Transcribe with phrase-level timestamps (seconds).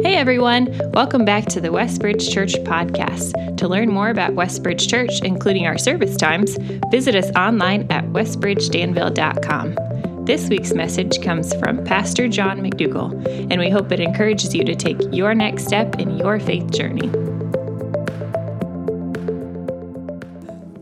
[0.00, 3.56] Hey everyone, welcome back to the Westbridge Church podcast.
[3.56, 6.56] To learn more about Westbridge Church, including our service times,
[6.92, 10.24] visit us online at westbridgedanville.com.
[10.24, 14.76] This week's message comes from Pastor John McDougall, and we hope it encourages you to
[14.76, 17.08] take your next step in your faith journey.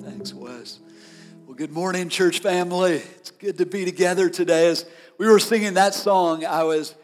[0.02, 0.80] Thanks, Wes.
[1.46, 2.96] Well, good morning, church family.
[2.96, 4.68] It's good to be together today.
[4.68, 4.84] As
[5.16, 6.94] we were singing that song, I was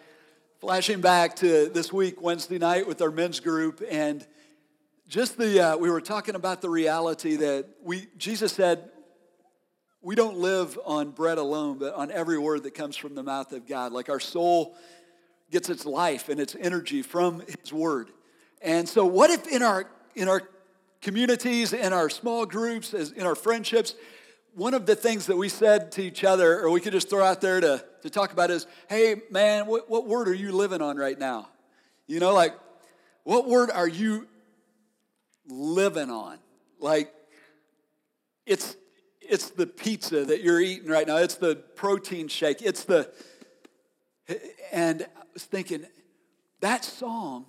[0.62, 4.24] flashing back to this week, Wednesday night, with our men's group, and
[5.08, 8.88] just the uh, we were talking about the reality that we Jesus said
[10.02, 13.50] we don't live on bread alone, but on every word that comes from the mouth
[13.50, 13.90] of God.
[13.90, 14.76] Like our soul
[15.50, 18.10] gets its life and its energy from His word.
[18.62, 20.42] And so, what if in our in our
[21.00, 23.96] communities, in our small groups, as in our friendships,
[24.54, 27.24] one of the things that we said to each other, or we could just throw
[27.24, 30.82] out there to, to talk about is, hey, man, what, what word are you living
[30.82, 31.48] on right now?
[32.06, 32.54] You know, like,
[33.24, 34.26] what word are you
[35.46, 36.38] living on?
[36.80, 37.12] Like,
[38.44, 38.76] it's,
[39.20, 43.10] it's the pizza that you're eating right now, it's the protein shake, it's the,
[44.70, 45.86] and I was thinking,
[46.60, 47.46] that song,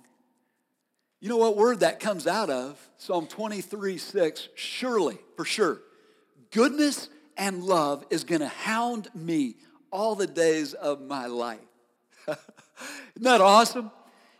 [1.20, 2.78] you know what word that comes out of?
[2.96, 5.80] Psalm 23 6, surely, for sure
[6.54, 9.56] goodness and love is going to hound me
[9.90, 11.58] all the days of my life.
[12.28, 12.38] Isn't
[13.22, 13.90] that awesome?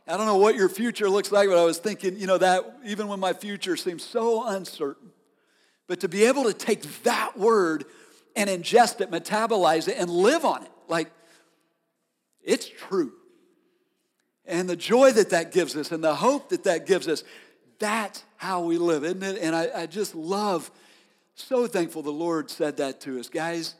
[0.06, 2.64] I don't know what your future looks like, but I was thinking, you know, that
[2.84, 5.10] even when my future seems so uncertain,
[5.86, 7.84] but to be able to take that word
[8.36, 11.10] and ingest it, metabolize it, and live on it, like
[12.42, 13.12] it's true.
[14.46, 17.24] And the joy that that gives us and the hope that that gives us,
[17.78, 19.38] that's how we live, isn't it?
[19.40, 20.70] And I, I just love
[21.34, 23.28] so thankful the Lord said that to us.
[23.28, 23.74] Guys,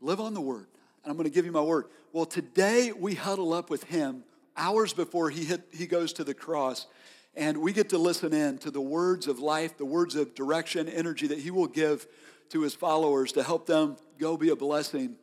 [0.00, 0.66] live on the word.
[1.02, 1.86] And I'm going to give you my word.
[2.12, 4.24] Well, today we huddle up with him
[4.56, 6.86] hours before he, hit, he goes to the cross.
[7.34, 10.88] And we get to listen in to the words of life, the words of direction,
[10.88, 12.06] energy that he will give
[12.50, 15.16] to his followers to help them go be a blessing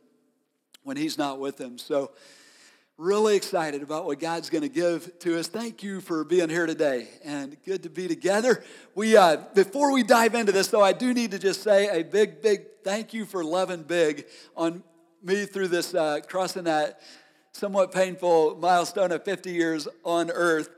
[0.83, 1.77] when he's not with them.
[1.77, 2.11] So,
[3.01, 5.47] really excited about what God's going to give to us.
[5.47, 8.63] Thank you for being here today, and good to be together.
[8.93, 12.03] We uh, before we dive into this, though, I do need to just say a
[12.03, 14.83] big, big thank you for loving big on
[15.23, 17.01] me through this uh, crossing that
[17.53, 20.69] somewhat painful milestone of 50 years on Earth.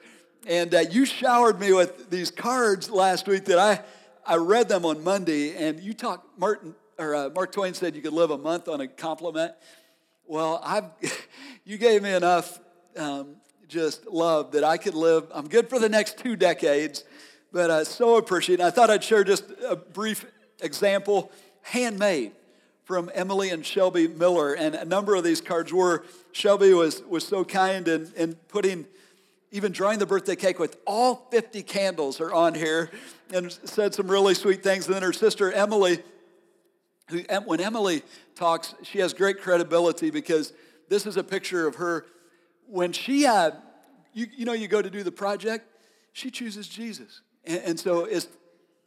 [0.47, 3.81] And uh, you showered me with these cards last week that I
[4.25, 8.01] I read them on Monday, and you talked Martin or uh, Mark Twain said you
[8.01, 9.53] could live a month on a compliment.
[10.25, 10.85] Well, I've,
[11.65, 12.59] you gave me enough
[12.97, 13.35] um,
[13.67, 15.27] just love that I could live.
[15.33, 17.03] I'm good for the next two decades,
[17.51, 18.63] but I so appreciate it.
[18.63, 20.25] I thought I'd share just a brief
[20.61, 22.33] example handmade
[22.83, 24.53] from Emily and Shelby Miller.
[24.53, 28.85] And a number of these cards were, Shelby was, was so kind in, in putting,
[29.51, 32.91] even drawing the birthday cake with all 50 candles are on here
[33.33, 34.85] and said some really sweet things.
[34.85, 35.99] And then her sister Emily
[37.09, 38.03] who, when Emily
[38.35, 40.53] talks, she has great credibility because
[40.89, 42.05] this is a picture of her
[42.67, 43.51] when she, uh,
[44.13, 45.67] you, you know, you go to do the project,
[46.11, 47.21] she chooses Jesus.
[47.45, 48.27] And, and so it's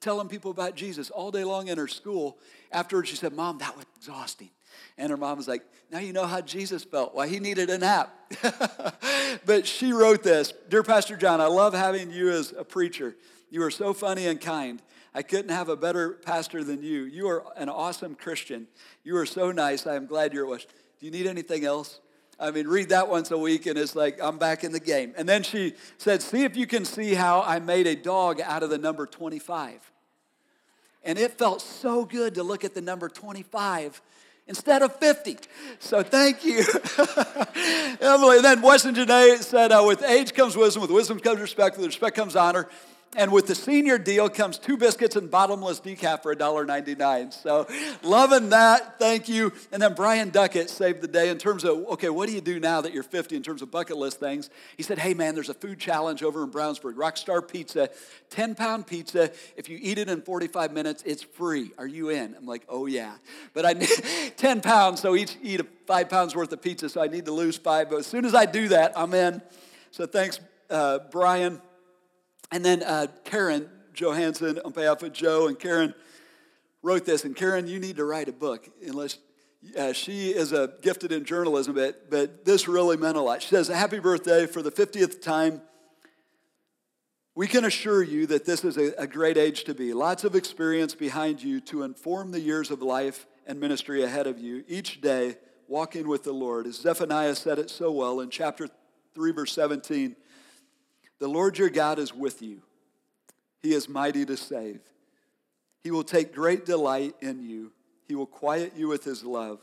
[0.00, 2.38] telling people about Jesus all day long in her school.
[2.72, 4.50] Afterwards, she said, Mom, that was exhausting.
[4.98, 7.15] And her mom was like, Now you know how Jesus felt.
[7.15, 8.15] Why he needed a nap.
[9.47, 13.16] but she wrote this Dear Pastor John, I love having you as a preacher.
[13.50, 14.83] You are so funny and kind.
[15.16, 17.04] I couldn't have a better pastor than you.
[17.04, 18.66] You are an awesome Christian.
[19.03, 19.87] You are so nice.
[19.87, 20.66] I am glad you're with.
[21.00, 22.00] Do you need anything else?
[22.38, 25.15] I mean, read that once a week and it's like, I'm back in the game.
[25.16, 28.62] And then she said, See if you can see how I made a dog out
[28.62, 29.91] of the number 25.
[31.03, 34.03] And it felt so good to look at the number 25
[34.47, 35.38] instead of 50.
[35.78, 36.59] So thank you.
[38.03, 38.43] Emily.
[38.43, 42.16] Then Weston Janae said, uh, With age comes wisdom, with wisdom comes respect, with respect
[42.16, 42.69] comes honor.
[43.15, 47.33] And with the senior deal comes two biscuits and bottomless decaf for $1.99.
[47.33, 47.67] So
[48.03, 48.99] loving that.
[48.99, 49.53] Thank you.
[49.72, 52.61] And then Brian Duckett saved the day in terms of, okay, what do you do
[52.61, 54.51] now that you're 50 in terms of bucket list things?
[54.77, 57.89] He said, hey, man, there's a food challenge over in Brownsburg, Rockstar Pizza,
[58.30, 59.30] 10 pound pizza.
[59.57, 61.71] If you eat it in 45 minutes, it's free.
[61.78, 62.34] Are you in?
[62.34, 63.15] I'm like, oh, yeah.
[63.54, 63.89] But I need
[64.36, 67.33] 10 pounds, so each eat a five pounds worth of pizza, so I need to
[67.33, 67.89] lose five.
[67.89, 69.41] But as soon as I do that, I'm in.
[69.91, 71.63] So thanks, uh, Brian.
[72.53, 75.95] And then uh, Karen Johansson, on behalf of Joe and Karen,
[76.83, 77.25] wrote this.
[77.25, 79.19] And Karen, you need to write a book, unless
[79.77, 83.43] uh, she is a gifted in journalism, but, but this really meant a lot.
[83.43, 85.60] She says, Happy birthday for the 50th time.
[87.34, 89.92] We can assure you that this is a, a great age to be.
[89.92, 94.39] Lots of experience behind you to inform the years of life and ministry ahead of
[94.39, 94.65] you.
[94.69, 95.37] Each day,
[95.69, 96.66] walking with the Lord.
[96.66, 98.69] As Zephaniah said it so well in chapter
[99.15, 100.16] 3, verse 17
[101.18, 102.63] The Lord your God is with you.
[103.60, 104.80] He is mighty to save.
[105.83, 107.72] He will take great delight in you.
[108.07, 109.60] He will quiet you with his love.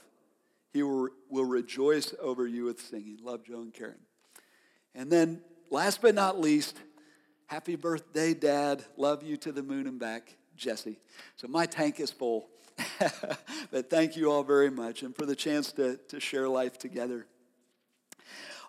[0.73, 3.19] He will, will rejoice over you with singing.
[3.21, 4.00] Love Joe and Karen.
[4.95, 6.77] And then, last but not least,
[7.47, 8.83] happy birthday, Dad.
[8.97, 11.00] Love you to the moon and back, Jesse.
[11.35, 12.47] So my tank is full.
[13.71, 17.27] but thank you all very much and for the chance to, to share life together.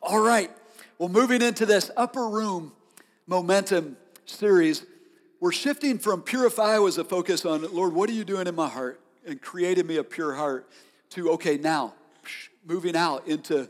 [0.03, 0.51] All right.
[0.97, 2.73] Well, moving into this upper room
[3.27, 3.97] momentum
[4.27, 4.87] series,
[5.41, 8.69] we're shifting from purify was a focus on, Lord, what are you doing in my
[8.69, 9.01] heart?
[9.27, 10.71] And creating me a pure heart
[11.11, 11.95] to, okay, now
[12.65, 13.69] moving out into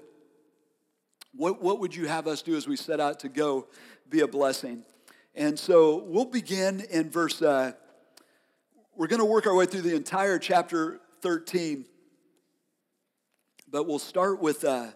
[1.35, 3.69] what, what would you have us do as we set out to go
[4.11, 4.85] be a blessing?
[5.35, 7.73] And so we'll begin in verse, uh,
[8.95, 11.87] we're going to work our way through the entire chapter 13,
[13.71, 14.89] but we'll start with uh,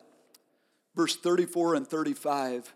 [0.98, 2.74] verse 34 and 35.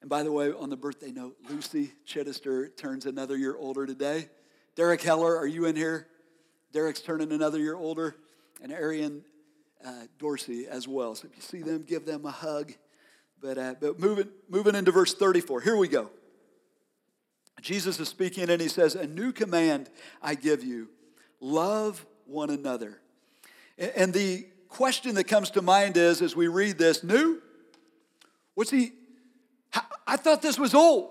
[0.00, 4.28] And by the way, on the birthday note, Lucy Chittister turns another year older today.
[4.74, 6.08] Derek Heller, are you in here?
[6.72, 8.16] Derek's turning another year older.
[8.60, 9.24] And Arian
[9.86, 11.14] uh, Dorsey as well.
[11.14, 12.72] So if you see them, give them a hug.
[13.40, 16.10] But, uh, but moving, moving into verse 34, here we go.
[17.60, 19.90] Jesus is speaking and he says, A new command
[20.20, 20.88] I give you
[21.38, 22.98] love one another.
[23.78, 27.40] And the question that comes to mind is as we read this, new?
[28.54, 28.92] What's he?
[30.06, 31.10] I thought this was old.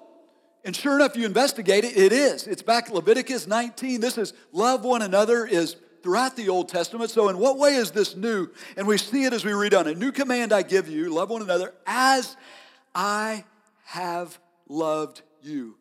[0.64, 2.46] And sure enough, you investigate it, it is.
[2.46, 4.00] It's back Leviticus 19.
[4.00, 7.10] This is love one another is throughout the Old Testament.
[7.10, 8.50] So, in what way is this new?
[8.78, 9.88] And we see it as we read on.
[9.88, 12.38] A new command I give you love one another as
[12.94, 13.44] I
[13.86, 15.78] have loved you.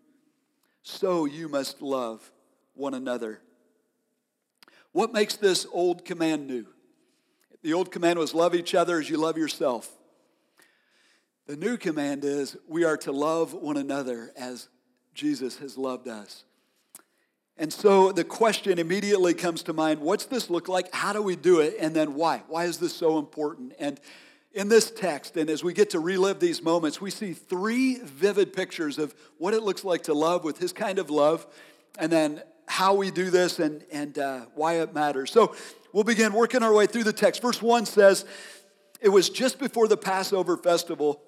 [0.82, 2.30] So you must love
[2.74, 3.40] one another.
[4.92, 6.66] What makes this old command new?
[7.62, 9.90] The old command was love each other as you love yourself.
[11.46, 14.68] The new command is we are to love one another as
[15.14, 16.44] Jesus has loved us.
[17.58, 20.94] And so the question immediately comes to mind what's this look like?
[20.94, 21.76] How do we do it?
[21.78, 22.42] And then why?
[22.48, 23.74] Why is this so important?
[23.78, 24.00] And
[24.52, 28.52] in this text, and as we get to relive these moments, we see three vivid
[28.54, 31.46] pictures of what it looks like to love with his kind of love,
[31.98, 35.30] and then how we do this and, and uh, why it matters.
[35.30, 35.54] So
[35.92, 37.42] we'll begin working our way through the text.
[37.42, 38.24] Verse 1 says,
[39.00, 41.22] It was just before the Passover festival,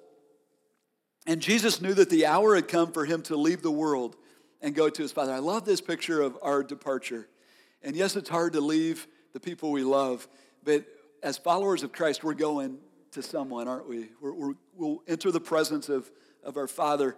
[1.25, 4.15] and Jesus knew that the hour had come for him to leave the world
[4.61, 5.33] and go to his Father.
[5.33, 7.27] I love this picture of our departure.
[7.81, 10.27] And yes, it's hard to leave the people we love,
[10.63, 10.85] but
[11.21, 12.77] as followers of Christ, we're going
[13.11, 14.09] to someone, aren't we?
[14.21, 16.09] we will enter the presence of,
[16.43, 17.15] of our Father.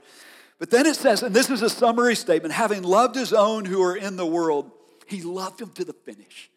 [0.59, 3.81] But then it says, and this is a summary statement having loved his own who
[3.81, 4.71] are in the world,
[5.07, 6.50] he loved them to the finish.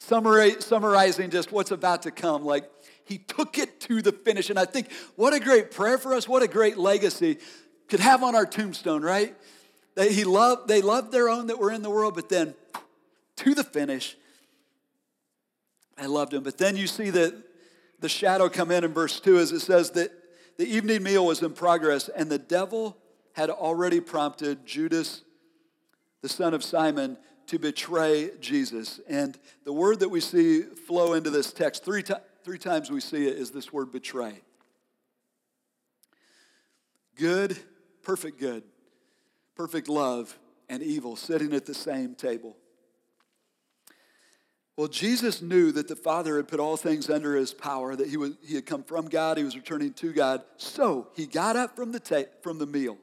[0.00, 2.68] Summarizing just what's about to come, like
[3.04, 4.50] he took it to the finish.
[4.50, 7.38] And I think what a great prayer for us, what a great legacy
[7.88, 9.36] could have on our tombstone, right?
[9.94, 12.54] They, he loved, they loved their own that were in the world, but then
[13.36, 14.16] to the finish,
[15.98, 16.42] I loved him.
[16.42, 17.34] But then you see that
[17.98, 20.10] the shadow come in in verse 2 as it says that
[20.56, 22.96] the evening meal was in progress and the devil
[23.32, 25.22] had already prompted Judas,
[26.22, 27.16] the son of Simon,
[27.50, 29.00] to betray Jesus.
[29.08, 33.00] And the word that we see flow into this text, three, to, three times we
[33.00, 34.40] see it, is this word betray.
[37.16, 37.56] Good,
[38.02, 38.64] perfect good
[39.60, 40.38] perfect love
[40.70, 42.56] and evil sitting at the same table.
[44.74, 48.16] Well, Jesus knew that the Father had put all things under his power, that he,
[48.16, 50.40] was, he had come from God, he was returning to God.
[50.56, 52.96] So he got up from the, ta- from the meal.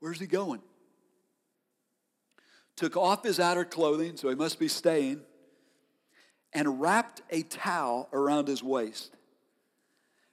[0.00, 0.62] Where's he going?
[2.76, 5.22] Took off his outer clothing, so he must be staying,
[6.52, 9.16] and wrapped a towel around his waist.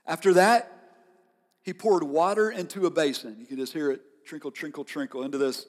[0.06, 0.70] After that,
[1.62, 3.38] he poured water into a basin.
[3.40, 5.66] You can just hear it trinkle, trinkle, trinkle into this,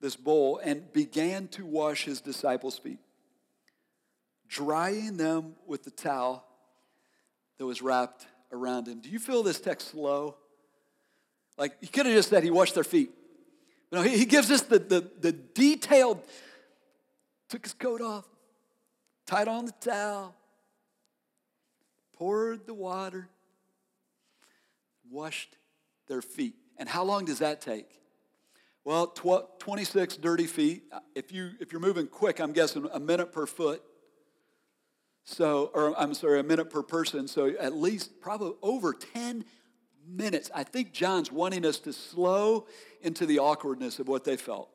[0.00, 3.00] this bowl and began to wash his disciples' feet,
[4.48, 6.46] drying them with the towel
[7.58, 9.00] that was wrapped around him.
[9.00, 10.36] Do you feel this text slow?
[11.58, 13.10] Like, he could have just said he washed their feet.
[13.90, 16.20] You know, he, he gives us the, the, the detailed,
[17.48, 18.26] took his coat off,
[19.26, 20.34] tied on the towel,
[22.12, 23.28] poured the water,
[25.10, 25.56] washed
[26.06, 26.54] their feet.
[26.76, 27.98] And how long does that take?
[28.84, 30.84] Well, 26 dirty feet.
[31.14, 33.82] If, you, if you're moving quick, I'm guessing a minute per foot.
[35.24, 37.28] So, or I'm sorry, a minute per person.
[37.28, 39.44] So at least probably over 10
[40.08, 40.50] minutes.
[40.54, 42.66] I think John's wanting us to slow
[43.02, 44.70] into the awkwardness of what they felt.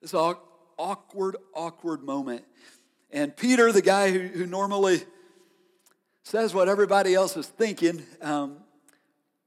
[0.00, 2.44] This awkward, awkward moment.
[3.10, 5.02] And Peter, the guy who, who normally
[6.22, 8.58] says what everybody else is thinking, um,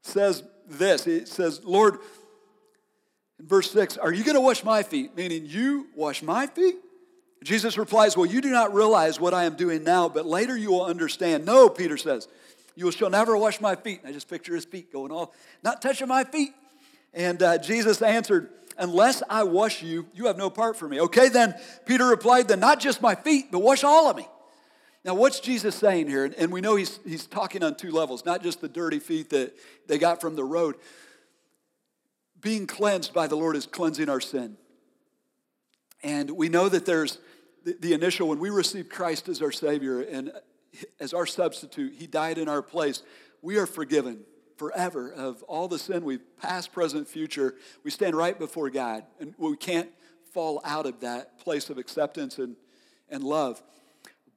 [0.01, 1.05] says this.
[1.05, 2.00] He says, Lord,
[3.39, 5.15] in verse 6, are you going to wash my feet?
[5.15, 6.75] Meaning, you wash my feet?
[7.43, 10.72] Jesus replies, Well, you do not realize what I am doing now, but later you
[10.72, 11.46] will understand.
[11.46, 12.27] No, Peter says,
[12.81, 14.00] You shall never wash my feet.
[14.00, 16.51] And I just picture his feet going all, not touching my feet.
[17.13, 21.00] And uh, Jesus answered, Unless I wash you, you have no part for me.
[21.01, 21.53] Okay, then
[21.85, 24.27] Peter replied, Then not just my feet, but wash all of me.
[25.05, 26.33] Now, what's Jesus saying here?
[26.35, 29.53] And we know he's, he's talking on two levels, not just the dirty feet that
[29.88, 30.75] they got from the road.
[32.39, 34.57] Being cleansed by the Lord is cleansing our sin.
[36.01, 37.19] And we know that there's
[37.63, 40.31] the, the initial, when we receive Christ as our Savior and
[40.99, 43.03] as our substitute, He died in our place,
[43.41, 44.21] we are forgiven
[44.61, 47.55] forever of all the sin we've past, present, future.
[47.83, 49.89] We stand right before God, and we can't
[50.33, 52.55] fall out of that place of acceptance and,
[53.09, 53.61] and love.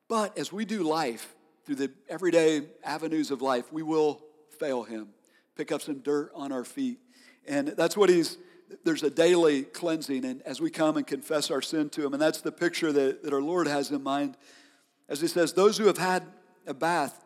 [0.08, 1.34] But as we do life
[1.66, 4.22] through the everyday avenues of life, we will
[4.58, 5.08] fail Him,
[5.56, 7.00] pick up some dirt on our feet.
[7.46, 8.38] And that's what He's
[8.82, 12.22] there's a daily cleansing, and as we come and confess our sin to Him, and
[12.22, 14.36] that's the picture that, that our Lord has in mind.
[15.08, 16.24] As He says, those who have had
[16.66, 17.24] a bath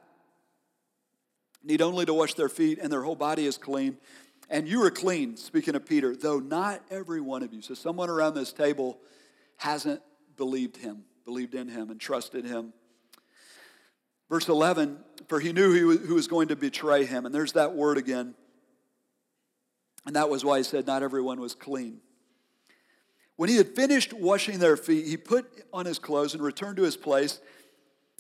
[1.63, 3.97] need only to wash their feet, and their whole body is clean.
[4.51, 7.61] And you are clean, speaking of Peter, though not every one of you.
[7.61, 8.99] So, someone around this table
[9.57, 10.01] hasn't
[10.37, 12.73] believed Him, believed in Him, and trusted Him.
[14.29, 17.25] Verse 11, for he knew who was going to betray him.
[17.25, 18.35] And there's that word again.
[20.07, 22.01] And that was why he said, Not everyone was clean.
[23.37, 26.83] When he had finished washing their feet, he put on his clothes and returned to
[26.83, 27.41] his place.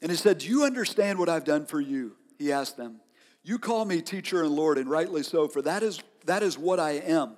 [0.02, 2.16] And he said, Do you understand what I've done for you?
[2.38, 3.00] He asked them.
[3.42, 6.78] You call me teacher and Lord, and rightly so, for that is, that is what
[6.78, 7.36] I am.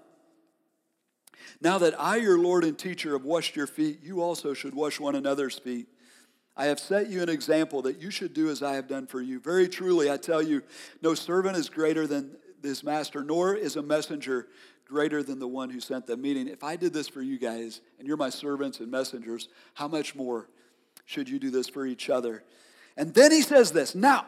[1.60, 4.98] Now that I, your Lord and teacher, have washed your feet, you also should wash
[4.98, 5.88] one another's feet.
[6.56, 9.20] I have set you an example that you should do as I have done for
[9.20, 9.40] you.
[9.40, 10.62] Very truly, I tell you,
[11.00, 14.48] no servant is greater than his master, nor is a messenger
[14.86, 16.20] greater than the one who sent them.
[16.20, 19.88] Meaning, if I did this for you guys, and you're my servants and messengers, how
[19.88, 20.48] much more
[21.10, 22.44] should you do this for each other?
[22.96, 24.26] And then he says this now,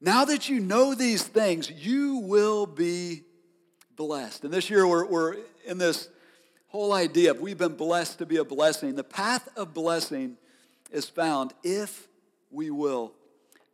[0.00, 3.24] now that you know these things, you will be
[3.94, 4.44] blessed.
[4.44, 6.08] And this year we're, we're in this
[6.68, 8.94] whole idea of we've been blessed to be a blessing.
[8.94, 10.38] The path of blessing
[10.90, 12.08] is found if
[12.50, 13.12] we will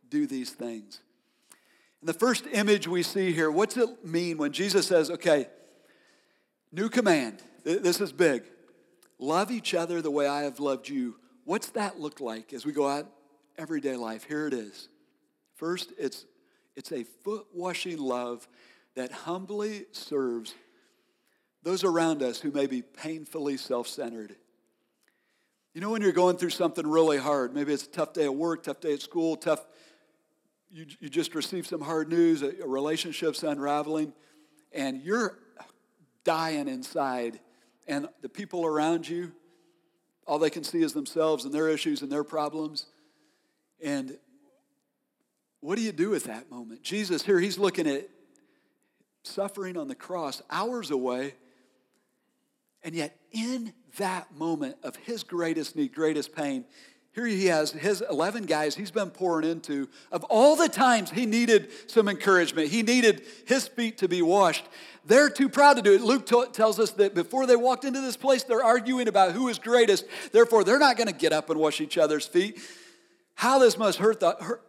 [0.09, 0.99] do these things.
[2.01, 5.47] And the first image we see here, what's it mean when Jesus says, okay,
[6.73, 8.43] new command, this is big.
[9.19, 11.15] Love each other the way I have loved you.
[11.43, 13.09] What's that look like as we go out
[13.57, 14.23] everyday life?
[14.25, 14.89] Here it is.
[15.55, 16.25] First, it's,
[16.75, 18.47] it's a foot washing love
[18.95, 20.53] that humbly serves
[21.63, 24.35] those around us who may be painfully self centered.
[25.73, 28.35] You know, when you're going through something really hard, maybe it's a tough day at
[28.35, 29.65] work, tough day at school, tough
[30.75, 34.13] you, you just received some hard news, a, a relationship's unraveling,
[34.73, 35.37] and you're
[36.25, 37.39] dying inside,
[37.87, 39.31] and the people around you,
[40.25, 42.87] all they can see is themselves and their issues and their problems.
[43.83, 44.17] And
[45.59, 46.81] what do you do with that moment?
[46.81, 48.09] Jesus, here, he's looking at
[49.23, 51.35] suffering on the cross hours away.
[52.83, 56.65] And yet, in that moment of his greatest need, greatest pain,
[57.15, 59.87] here he has his 11 guys he's been pouring into.
[60.11, 64.65] Of all the times he needed some encouragement, he needed his feet to be washed.
[65.05, 66.01] They're too proud to do it.
[66.01, 69.47] Luke t- tells us that before they walked into this place, they're arguing about who
[69.47, 70.05] is greatest.
[70.33, 72.59] Therefore, they're not going to get up and wash each other's feet.
[73.35, 74.61] How this must hurt the, hurt,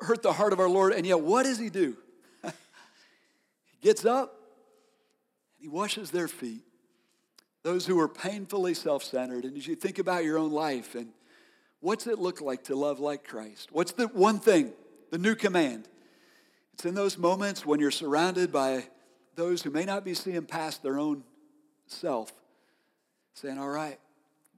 [0.00, 0.92] hurt the heart of our Lord.
[0.92, 1.96] And yet, what does he do?
[2.42, 2.50] he
[3.80, 4.40] gets up
[5.56, 6.64] and he washes their feet.
[7.62, 9.44] Those who are painfully self centered.
[9.44, 11.12] And as you think about your own life and
[11.80, 13.70] What's it look like to love like Christ?
[13.72, 14.72] What's the one thing,
[15.10, 15.88] the new command?
[16.74, 18.84] It's in those moments when you're surrounded by
[19.34, 21.24] those who may not be seeing past their own
[21.86, 22.32] self,
[23.34, 23.98] saying, All right,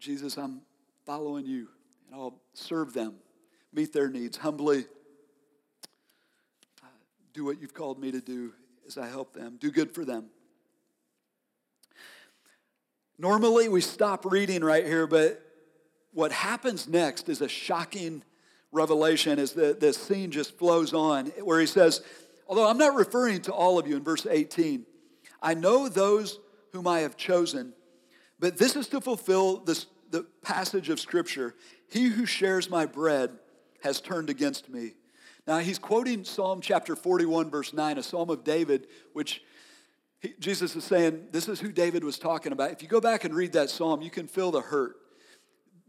[0.00, 0.62] Jesus, I'm
[1.06, 1.68] following you,
[2.06, 3.14] and I'll serve them,
[3.72, 4.84] meet their needs, humbly
[6.82, 6.86] uh,
[7.32, 8.52] do what you've called me to do
[8.86, 10.26] as I help them, do good for them.
[13.18, 15.41] Normally, we stop reading right here, but
[16.12, 18.22] what happens next is a shocking
[18.70, 22.02] revelation as the, the scene just flows on, where he says,
[22.48, 24.84] Although I'm not referring to all of you in verse 18,
[25.40, 26.38] I know those
[26.72, 27.72] whom I have chosen,
[28.38, 31.54] but this is to fulfill this, the passage of Scripture
[31.88, 33.30] He who shares my bread
[33.82, 34.92] has turned against me.
[35.46, 39.42] Now, he's quoting Psalm chapter 41, verse 9, a psalm of David, which
[40.20, 42.70] he, Jesus is saying this is who David was talking about.
[42.70, 44.96] If you go back and read that psalm, you can feel the hurt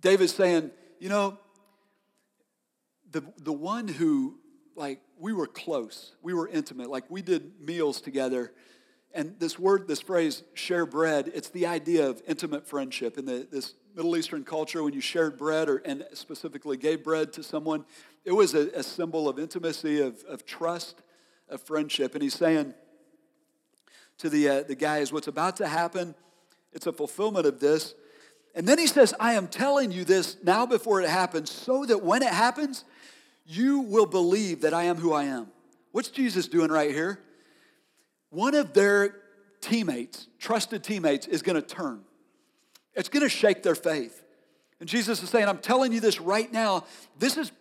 [0.03, 0.69] David's saying,
[0.99, 1.39] you know,
[3.09, 4.35] the, the one who
[4.75, 6.13] like, we were close.
[6.21, 6.89] We were intimate.
[6.89, 8.51] Like, we did meals together.
[9.13, 13.17] And this word, this phrase, share bread, it's the idea of intimate friendship.
[13.17, 17.31] In the, this Middle Eastern culture, when you shared bread or, and specifically gave bread
[17.33, 17.85] to someone,
[18.25, 21.01] it was a, a symbol of intimacy, of, of trust,
[21.47, 22.13] of friendship.
[22.13, 22.73] And he's saying
[24.17, 26.15] to the, uh, the guys, what's about to happen,
[26.73, 27.93] it's a fulfillment of this.
[28.55, 32.03] And then he says, I am telling you this now before it happens, so that
[32.03, 32.83] when it happens,
[33.45, 35.47] you will believe that I am who I am.
[35.91, 37.19] What's Jesus doing right here?
[38.29, 39.15] One of their
[39.61, 42.01] teammates, trusted teammates, is going to turn.
[42.93, 44.23] It's going to shake their faith.
[44.79, 46.85] And Jesus is saying, I'm telling you this right now.
[47.17, 47.51] This is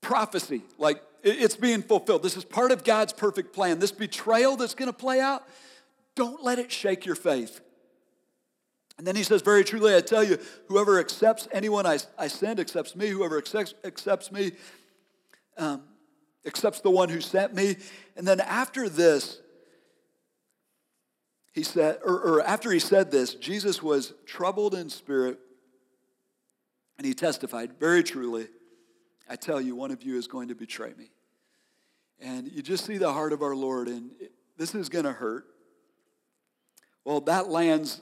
[0.00, 0.62] prophecy.
[0.78, 2.22] Like it's being fulfilled.
[2.22, 3.78] This is part of God's perfect plan.
[3.78, 5.46] This betrayal that's going to play out,
[6.14, 7.60] don't let it shake your faith.
[9.02, 12.60] And then he says, Very truly, I tell you, whoever accepts anyone I, I send
[12.60, 13.08] accepts me.
[13.08, 14.52] Whoever accepts, accepts me
[15.56, 15.82] um,
[16.46, 17.78] accepts the one who sent me.
[18.16, 19.40] And then after this,
[21.52, 25.40] he said, or, or after he said this, Jesus was troubled in spirit
[26.96, 28.46] and he testified, Very truly,
[29.28, 31.10] I tell you, one of you is going to betray me.
[32.20, 34.12] And you just see the heart of our Lord, and
[34.56, 35.46] this is going to hurt.
[37.04, 38.00] Well, that lands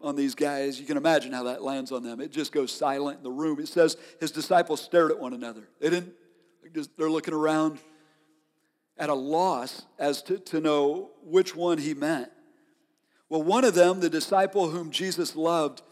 [0.00, 0.78] on these guys.
[0.78, 2.20] You can imagine how that lands on them.
[2.20, 3.58] It just goes silent in the room.
[3.60, 5.68] It says his disciples stared at one another.
[5.80, 6.12] They didn't,
[6.96, 7.78] they're looking around
[8.98, 12.30] at a loss as to, to know which one he meant.
[13.28, 15.82] Well, one of them, the disciple whom Jesus loved,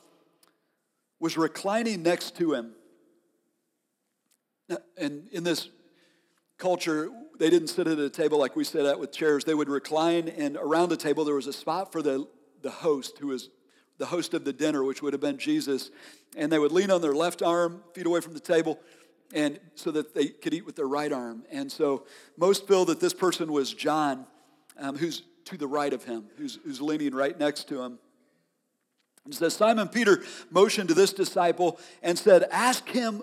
[1.18, 2.72] was reclining next to him.
[4.96, 5.68] And in this
[6.58, 9.44] culture, they didn't sit at a table like we sit at with chairs.
[9.44, 12.28] They would recline, and around the table there was a spot for the,
[12.62, 13.50] the host, who was
[13.98, 15.90] the host of the dinner, which would have been Jesus.
[16.36, 18.80] And they would lean on their left arm, feet away from the table,
[19.32, 21.44] and so that they could eat with their right arm.
[21.50, 22.04] And so
[22.36, 24.26] most feel that this person was John,
[24.78, 27.98] um, who's to the right of him, who's, who's leaning right next to him.
[29.26, 33.22] It says, Simon Peter motioned to this disciple and said, Ask him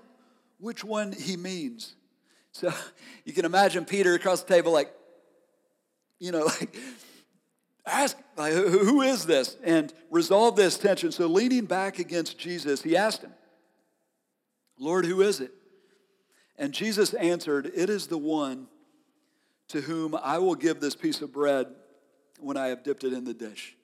[0.59, 1.95] which one he means.
[2.51, 2.73] So
[3.25, 4.91] you can imagine Peter across the table, like,
[6.19, 6.75] you know, like,
[7.85, 9.57] ask, who is this?
[9.63, 11.11] And resolve this tension.
[11.11, 13.33] So leaning back against Jesus, he asked him,
[14.77, 15.51] Lord, who is it?
[16.57, 18.67] And Jesus answered, It is the one
[19.69, 21.67] to whom I will give this piece of bread
[22.39, 23.75] when I have dipped it in the dish.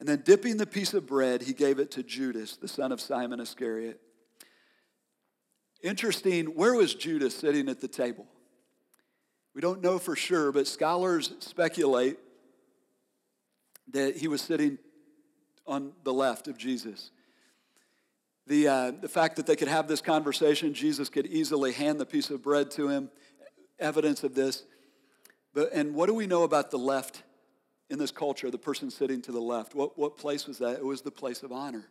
[0.00, 3.00] And then, dipping the piece of bread, he gave it to Judas, the son of
[3.00, 4.00] Simon Iscariot.
[5.82, 8.26] Interesting, where was Judas sitting at the table?
[9.54, 12.18] We don't know for sure, but scholars speculate
[13.92, 14.78] that he was sitting
[15.66, 17.10] on the left of Jesus.
[18.46, 22.06] The, uh, the fact that they could have this conversation, Jesus could easily hand the
[22.06, 23.10] piece of bread to him,
[23.78, 24.64] evidence of this.
[25.54, 27.22] But, and what do we know about the left
[27.88, 29.74] in this culture, the person sitting to the left?
[29.74, 30.78] What, what place was that?
[30.78, 31.84] It was the place of honor.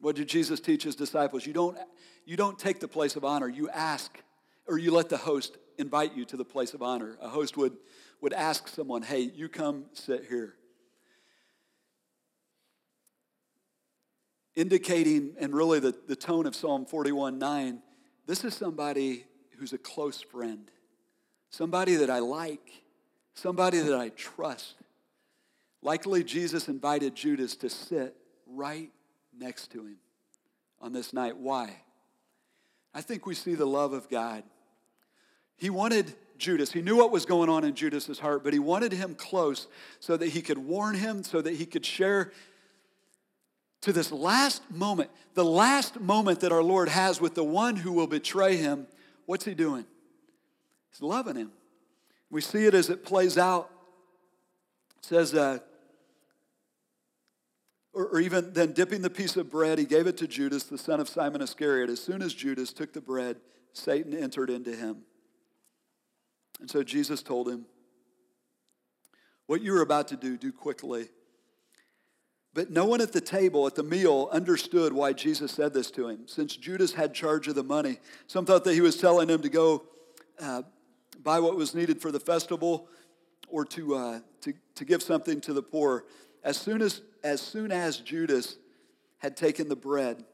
[0.00, 1.46] What did Jesus teach his disciples?
[1.46, 1.78] You don't,
[2.24, 3.48] you don't take the place of honor.
[3.48, 4.18] You ask,
[4.66, 7.16] or you let the host invite you to the place of honor.
[7.20, 7.76] A host would,
[8.20, 10.54] would ask someone, hey, you come sit here.
[14.54, 17.82] Indicating, and really the, the tone of Psalm 41 9,
[18.26, 19.24] this is somebody
[19.58, 20.70] who's a close friend,
[21.50, 22.84] somebody that I like,
[23.34, 24.74] somebody that I trust.
[25.80, 28.14] Likely, Jesus invited Judas to sit
[28.46, 28.90] right
[29.36, 29.96] next to him
[30.80, 31.36] on this night.
[31.36, 31.76] Why?
[32.94, 34.44] I think we see the love of God.
[35.56, 38.92] He wanted Judas, he knew what was going on in Judas's heart, but he wanted
[38.92, 39.68] him close
[40.00, 42.32] so that he could warn him, so that he could share
[43.82, 47.92] to this last moment, the last moment that our Lord has with the one who
[47.92, 48.86] will betray him.
[49.26, 49.84] What's he doing?
[50.90, 51.52] He's loving him.
[52.30, 53.70] We see it as it plays out.
[54.98, 55.58] It says, uh,
[57.92, 60.78] or, or even then dipping the piece of bread, he gave it to Judas, the
[60.78, 61.90] son of Simon Iscariot.
[61.90, 63.36] As soon as Judas took the bread,
[63.72, 65.02] Satan entered into him.
[66.60, 67.66] And so Jesus told him,
[69.46, 71.08] What you are about to do, do quickly.
[72.54, 76.08] But no one at the table, at the meal, understood why Jesus said this to
[76.08, 76.26] him.
[76.26, 79.48] Since Judas had charge of the money, some thought that he was telling him to
[79.48, 79.84] go
[80.38, 80.62] uh,
[81.22, 82.88] buy what was needed for the festival
[83.48, 86.04] or to, uh, to, to give something to the poor.
[86.44, 88.56] As soon as, as soon as Judas
[89.18, 90.24] had taken the bread,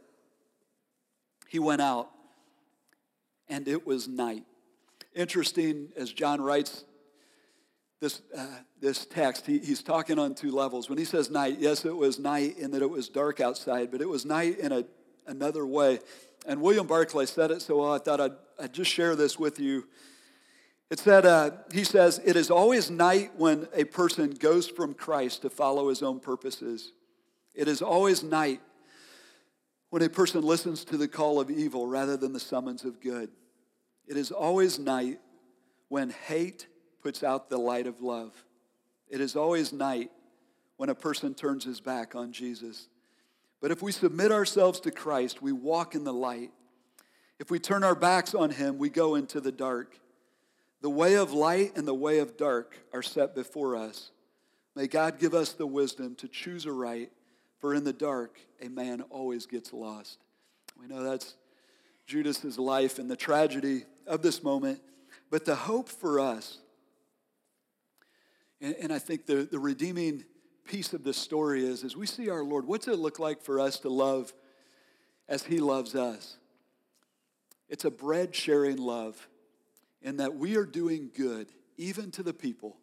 [1.49, 2.11] he went out,
[3.49, 4.45] and it was night.
[5.15, 6.85] Interesting, as John writes
[8.01, 8.47] this, uh,
[8.81, 10.89] this text, he, he's talking on two levels.
[10.89, 14.01] When he says night, yes, it was night in that it was dark outside, but
[14.01, 14.85] it was night in a,
[15.27, 15.99] another way.
[16.47, 19.59] And William Barclay said it so well, I thought I'd, I'd just share this with
[19.59, 19.87] you.
[20.91, 25.43] It said, uh, he says, it is always night when a person goes from Christ
[25.43, 26.93] to follow his own purposes.
[27.55, 28.61] It is always night
[29.91, 33.31] when a person listens to the call of evil rather than the summons of good.
[34.07, 35.19] It is always night
[35.89, 36.67] when hate
[37.09, 38.35] puts out the light of love.
[39.09, 40.11] It is always night
[40.77, 42.89] when a person turns his back on Jesus.
[43.63, 46.51] But if we submit ourselves to Christ, we walk in the light.
[47.39, 49.99] If we turn our backs on him, we go into the dark.
[50.83, 54.11] The way of light and the way of dark are set before us.
[54.77, 57.11] May God give us the wisdom to choose aright,
[57.59, 60.19] for in the dark, a man always gets lost.
[60.79, 61.37] We know that's
[62.07, 64.83] Judas's life and the tragedy of this moment,
[65.31, 66.59] but the hope for us,
[68.61, 70.25] and, and I think the, the redeeming
[70.65, 73.59] piece of this story is as we see our Lord, what's it look like for
[73.59, 74.33] us to love
[75.29, 76.37] as He loves us?
[77.69, 79.29] It's a bread sharing love
[80.03, 82.77] in that we are doing good even to the people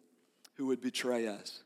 [0.54, 1.62] who would betray us.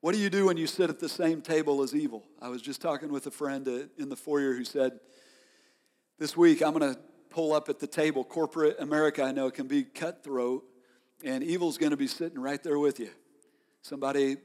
[0.00, 2.24] What do you do when you sit at the same table as evil?
[2.40, 4.98] I was just talking with a friend uh, in the foyer who said,
[6.18, 8.24] This week I'm going to pull up at the table.
[8.24, 10.64] Corporate America, I know, can be cutthroat,
[11.22, 13.10] and evil's going to be sitting right there with you.
[13.82, 14.36] Somebody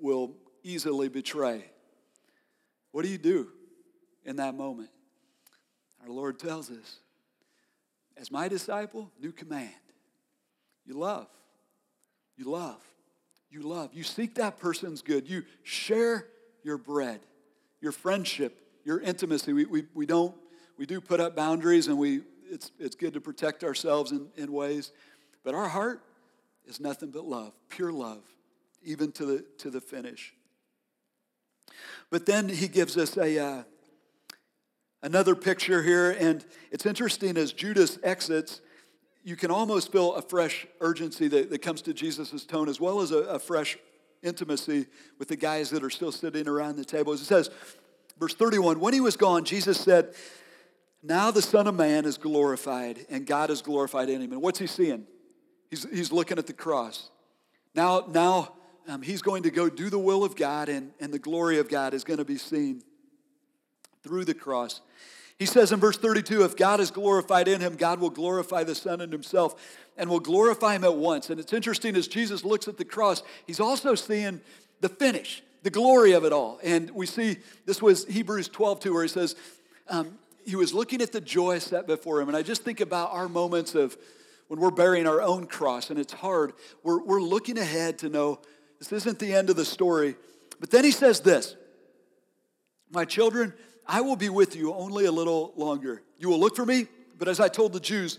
[0.00, 1.64] will easily betray.
[2.92, 3.48] What do you do
[4.24, 4.90] in that moment?
[6.02, 7.00] Our Lord tells us,
[8.16, 9.70] as my disciple, new command.
[10.84, 11.28] You love.
[12.36, 12.80] You love.
[13.50, 13.90] You love.
[13.92, 15.28] You seek that person's good.
[15.28, 16.26] You share
[16.62, 17.20] your bread,
[17.80, 19.52] your friendship, your intimacy.
[19.52, 20.34] We, we, we don't,
[20.76, 24.52] we do put up boundaries and we, it's, it's good to protect ourselves in, in
[24.52, 24.92] ways,
[25.44, 26.02] but our heart
[26.66, 28.22] is nothing but love, pure love,
[28.82, 30.34] even to the, to the finish.
[32.10, 33.62] But then he gives us a, uh,
[35.02, 38.60] another picture here, and it's interesting as Judas exits,
[39.24, 43.00] you can almost feel a fresh urgency that, that comes to Jesus' tone, as well
[43.00, 43.76] as a, a fresh
[44.22, 44.86] intimacy
[45.18, 47.12] with the guys that are still sitting around the table.
[47.12, 47.50] As it says,
[48.18, 50.14] verse 31 When he was gone, Jesus said,
[51.02, 54.32] Now the Son of Man is glorified, and God is glorified in him.
[54.32, 55.06] And what's he seeing?
[55.70, 57.10] He's, he's looking at the cross.
[57.74, 58.54] Now, now
[58.88, 61.68] um, he's going to go do the will of God, and, and the glory of
[61.68, 62.82] God is going to be seen
[64.02, 64.80] through the cross.
[65.38, 68.74] He says in verse 32 if God is glorified in him, God will glorify the
[68.74, 69.54] Son in himself
[69.96, 71.30] and will glorify him at once.
[71.30, 74.40] And it's interesting as Jesus looks at the cross, he's also seeing
[74.80, 76.58] the finish, the glory of it all.
[76.62, 79.36] And we see this was Hebrews 12 2, where he says,
[79.88, 82.28] um, he was looking at the joy set before him.
[82.28, 83.96] And I just think about our moments of
[84.48, 88.40] when we're bearing our own cross and it's hard, we're, we're looking ahead to know
[88.78, 90.16] this isn't the end of the story.
[90.60, 91.56] But then he says this
[92.90, 93.52] My children,
[93.86, 96.02] I will be with you only a little longer.
[96.18, 96.86] You will look for me,
[97.18, 98.18] but as I told the Jews,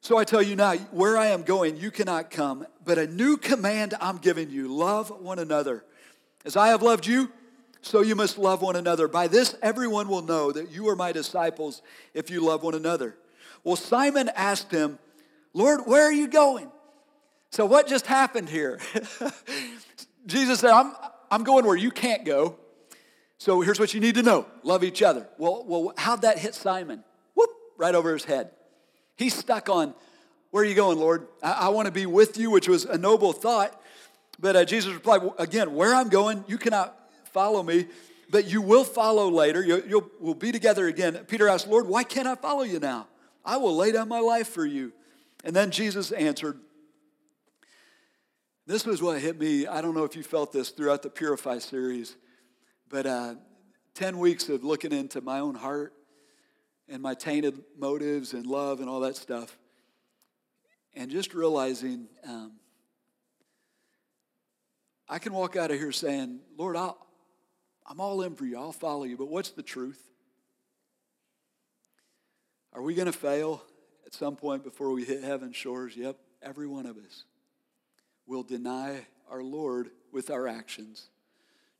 [0.00, 2.66] so I tell you now, where I am going, you cannot come.
[2.84, 5.82] But a new command I'm giving you love one another.
[6.44, 7.32] As I have loved you,
[7.80, 9.08] so you must love one another.
[9.08, 11.80] By this, everyone will know that you are my disciples
[12.12, 13.16] if you love one another.
[13.62, 14.98] Well, Simon asked him,
[15.54, 16.70] Lord, where are you going?
[17.54, 18.80] So, what just happened here?
[20.26, 20.92] Jesus said, I'm,
[21.30, 22.56] I'm going where you can't go.
[23.38, 25.28] So, here's what you need to know love each other.
[25.38, 27.04] Well, well how'd that hit Simon?
[27.36, 28.50] Whoop, right over his head.
[29.14, 29.94] He's stuck on,
[30.50, 31.28] Where are you going, Lord?
[31.44, 33.80] I, I want to be with you, which was a noble thought.
[34.40, 37.86] But uh, Jesus replied, Again, where I'm going, you cannot follow me,
[38.30, 39.62] but you will follow later.
[39.62, 41.24] You'll, you'll we'll be together again.
[41.28, 43.06] Peter asked, Lord, why can't I follow you now?
[43.44, 44.92] I will lay down my life for you.
[45.44, 46.58] And then Jesus answered,
[48.66, 49.66] this was what hit me.
[49.66, 52.16] I don't know if you felt this throughout the Purify series,
[52.88, 53.34] but uh,
[53.94, 55.92] 10 weeks of looking into my own heart
[56.88, 59.58] and my tainted motives and love and all that stuff,
[60.94, 62.52] and just realizing um,
[65.08, 66.96] I can walk out of here saying, Lord, I'll,
[67.86, 70.00] I'm all in for you, I'll follow you, but what's the truth?
[72.72, 73.62] Are we going to fail
[74.06, 75.94] at some point before we hit heaven's shores?
[75.96, 77.24] Yep, every one of us
[78.26, 81.08] will deny our Lord with our actions.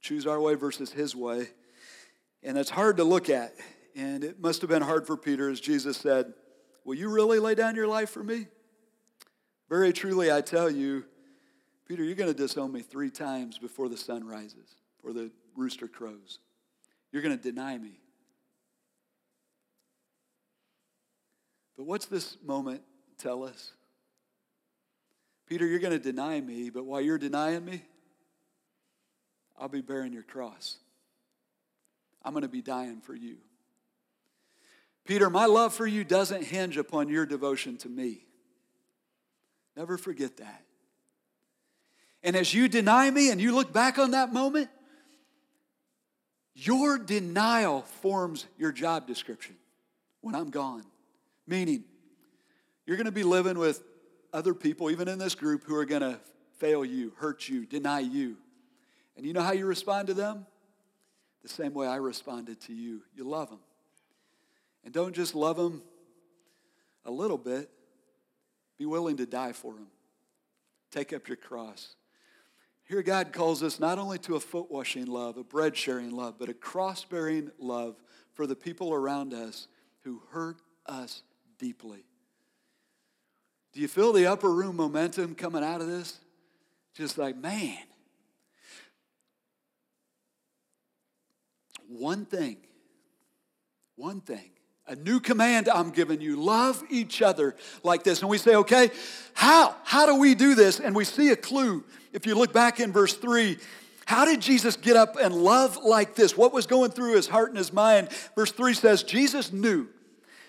[0.01, 1.49] Choose our way versus his way.
[2.43, 3.55] And it's hard to look at.
[3.97, 6.35] And it must have been hard for Peter as Jesus said,
[6.85, 8.47] Will you really lay down your life for me?
[9.71, 11.05] Very truly, I tell you,
[11.87, 15.89] Peter, you're going to disown me three times before the sun rises, or the rooster
[15.89, 16.39] crows.
[17.13, 18.01] You're going to deny me.
[21.77, 22.83] But what's this moment
[23.19, 23.73] tell us?
[25.47, 27.83] Peter, you're going to deny me, but while you're denying me,
[29.59, 30.79] I'll be bearing your cross.
[32.25, 33.37] I'm going to be dying for you.
[35.05, 38.25] Peter, my love for you doesn't hinge upon your devotion to me.
[39.77, 40.63] Never forget that.
[42.23, 44.71] And as you deny me and you look back on that moment,
[46.55, 49.57] your denial forms your job description
[50.23, 50.85] when I'm gone.
[51.47, 51.85] Meaning,
[52.87, 53.83] you're going to be living with
[54.35, 56.19] other people, even in this group, who are going to
[56.59, 58.37] fail you, hurt you, deny you.
[59.17, 60.45] And you know how you respond to them?
[61.43, 63.03] The same way I responded to you.
[63.15, 63.61] You love them.
[64.85, 65.83] And don't just love them
[67.05, 67.71] a little bit,
[68.77, 69.87] be willing to die for them.
[70.91, 71.95] Take up your cross.
[72.87, 76.35] Here, God calls us not only to a foot washing love, a bread sharing love,
[76.39, 77.97] but a cross bearing love
[78.33, 79.69] for the people around us
[80.03, 81.23] who hurt us
[81.59, 82.05] deeply.
[83.75, 86.19] Do you feel the upper room momentum coming out of this?
[86.95, 87.77] Just like, man,
[91.89, 92.57] one thing,
[93.97, 94.51] one thing
[94.87, 98.21] a new command I'm giving you love each other like this.
[98.21, 98.91] And we say, okay,
[99.33, 99.75] how?
[99.85, 100.81] How do we do this?
[100.81, 101.85] And we see a clue.
[102.13, 103.57] If you look back in verse 3,
[104.07, 106.37] how did Jesus get up and love like this?
[106.37, 108.11] What was going through his heart and his mind?
[108.35, 109.89] Verse 3 says, Jesus knew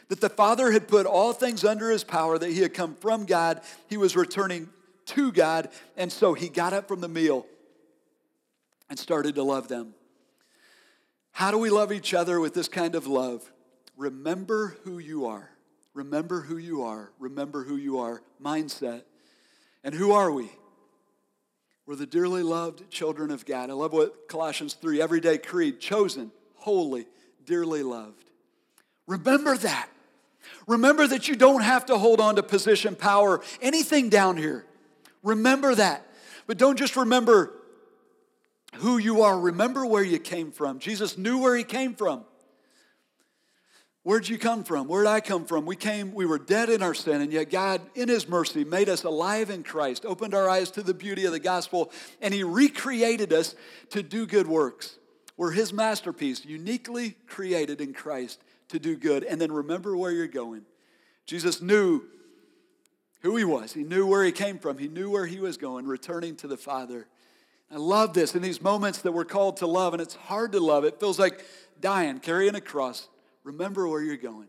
[0.10, 3.26] that the Father had put all things under his power, that he had come from
[3.26, 4.70] God, he was returning
[5.08, 7.46] to God, and so he got up from the meal
[8.89, 9.94] and started to love them.
[11.32, 13.52] How do we love each other with this kind of love?
[13.98, 15.50] remember who you are.
[15.94, 17.12] Remember who you are.
[17.20, 18.22] Remember who you are.
[18.44, 19.04] Mindset.
[19.84, 20.50] And who are we?
[21.86, 23.70] We're the dearly loved children of God.
[23.70, 27.06] I love what Colossians 3, everyday creed, chosen, holy,
[27.46, 28.26] dearly loved.
[29.08, 29.89] Remember that.
[30.67, 34.65] Remember that you don't have to hold on to position, power, anything down here.
[35.23, 36.05] Remember that.
[36.47, 37.53] But don't just remember
[38.75, 40.79] who you are, remember where you came from.
[40.79, 42.25] Jesus knew where he came from.
[44.03, 44.88] Where'd you come from?
[44.88, 45.65] Where'd I come from?
[45.65, 48.88] We came, we were dead in our sin, and yet God, in His mercy, made
[48.88, 52.43] us alive in Christ, opened our eyes to the beauty of the gospel, and He
[52.43, 53.55] recreated us
[53.89, 54.99] to do good works.
[55.38, 59.23] We're His masterpiece, uniquely created in Christ to do good.
[59.23, 60.63] And then remember where you're going.
[61.25, 62.04] Jesus knew
[63.21, 65.86] who He was, He knew where He came from, He knew where He was going,
[65.86, 67.08] returning to the Father.
[67.71, 70.60] I love this in these moments that we're called to love, and it's hard to
[70.60, 70.86] love.
[70.86, 71.43] It feels like
[71.82, 73.08] dying, carrying a cross
[73.45, 74.47] Remember where you're going.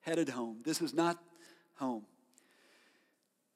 [0.00, 0.62] Headed home.
[0.64, 1.18] This is not
[1.76, 2.04] home.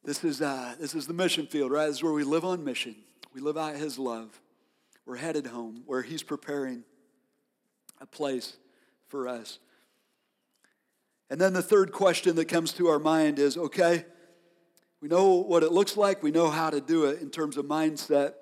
[0.04, 1.87] This is, uh, this is the mission field, right?
[1.87, 2.94] This is where we live on mission.
[3.32, 4.38] We live out His love.
[5.06, 6.85] We're headed home where He's preparing
[7.98, 8.58] a place
[9.12, 9.59] for us.
[11.31, 14.05] And then the third question that comes to our mind is okay,
[15.01, 17.66] we know what it looks like, we know how to do it in terms of
[17.66, 18.35] mindset,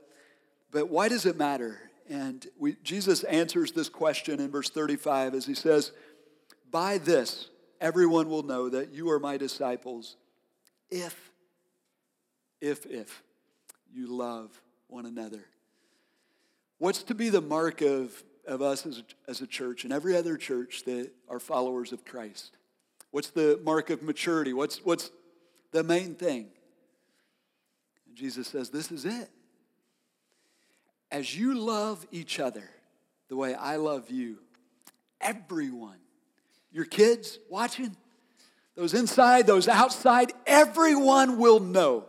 [0.71, 1.79] but why does it matter?
[2.09, 5.93] And we, Jesus answers this question in verse 35 as he says,
[6.71, 7.49] By this
[7.81, 10.17] everyone will know that you are my disciples
[10.91, 11.33] if,
[12.61, 13.23] if, if
[13.93, 14.51] you love
[14.87, 15.45] one another.
[16.79, 20.17] What's to be the mark of, of us as a, as a church and every
[20.17, 22.57] other church that are followers of Christ?
[23.11, 24.53] What's the mark of maturity?
[24.53, 25.11] What's, what's
[25.73, 26.49] the main thing?
[28.07, 29.31] And Jesus says, This is it
[31.11, 32.69] as you love each other
[33.29, 34.39] the way I love you,
[35.21, 35.99] everyone,
[36.73, 37.97] your kids watching,
[38.77, 42.05] those inside, those outside, everyone will know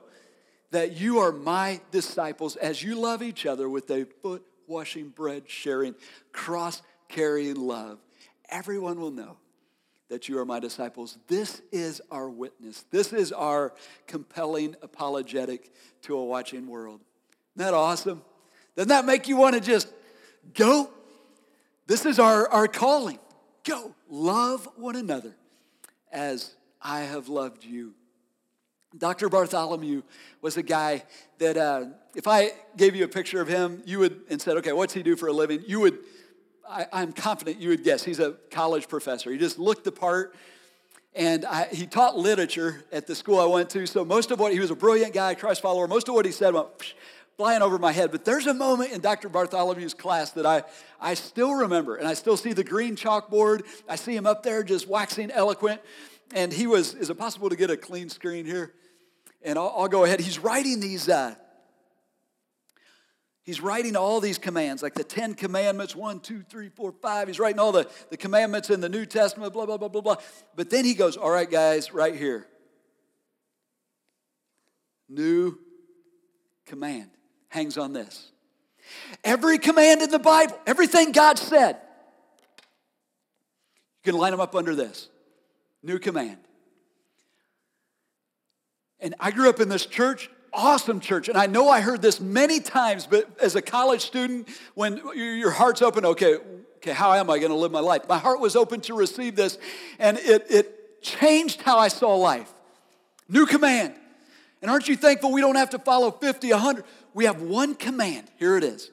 [0.71, 5.43] that you are my disciples as you love each other with a foot washing, bread
[5.47, 5.93] sharing,
[6.31, 7.99] cross carrying love.
[8.49, 9.37] Everyone will know
[10.09, 11.17] that you are my disciples.
[11.27, 12.83] This is our witness.
[12.89, 13.73] This is our
[14.07, 15.71] compelling apologetic
[16.03, 17.01] to a watching world.
[17.55, 18.21] Isn't that awesome?
[18.75, 19.87] Doesn't that make you want to just
[20.53, 20.89] go?
[21.87, 23.19] This is our, our calling.
[23.63, 25.35] Go, love one another
[26.11, 27.93] as I have loved you.
[28.97, 29.29] Dr.
[29.29, 30.01] Bartholomew
[30.41, 31.03] was a guy
[31.37, 34.73] that, uh, if I gave you a picture of him, you would, and said, okay,
[34.73, 35.63] what's he do for a living?
[35.65, 35.99] You would,
[36.69, 38.03] I, am confident you would guess.
[38.03, 39.31] He's a college professor.
[39.31, 40.35] He just looked the part.
[41.13, 43.85] And I, he taught literature at the school I went to.
[43.85, 45.87] So most of what, he was a brilliant guy, Christ follower.
[45.87, 46.67] Most of what he said went,
[47.37, 48.11] flying over my head.
[48.11, 49.29] But there's a moment in Dr.
[49.29, 50.63] Bartholomew's class that I,
[50.99, 53.65] I still remember, and I still see the green chalkboard.
[53.89, 55.81] I see him up there just waxing eloquent.
[56.33, 58.73] And he was, is it possible to get a clean screen here?
[59.43, 60.19] And I'll, I'll go ahead.
[60.19, 61.35] He's writing these, uh,
[63.43, 67.27] he's writing all these commands, like the Ten Commandments, one, two, three, four, five.
[67.27, 70.15] He's writing all the, the commandments in the New Testament, blah, blah, blah, blah, blah.
[70.55, 72.47] But then he goes, all right, guys, right here.
[75.09, 75.57] New
[76.65, 77.09] command
[77.49, 78.31] hangs on this.
[79.23, 81.77] Every command in the Bible, everything God said,
[84.03, 85.09] You can line them up under this
[85.83, 86.37] new command.
[89.01, 91.27] And I grew up in this church, awesome church.
[91.27, 95.51] And I know I heard this many times, but as a college student, when your
[95.51, 96.37] heart's open, okay,
[96.77, 98.07] okay, how am I going to live my life?
[98.07, 99.57] My heart was open to receive this,
[99.97, 102.51] and it, it changed how I saw life.
[103.27, 103.95] New command.
[104.61, 106.85] And aren't you thankful we don't have to follow 50, 100?
[107.13, 108.29] We have one command.
[108.37, 108.91] Here it is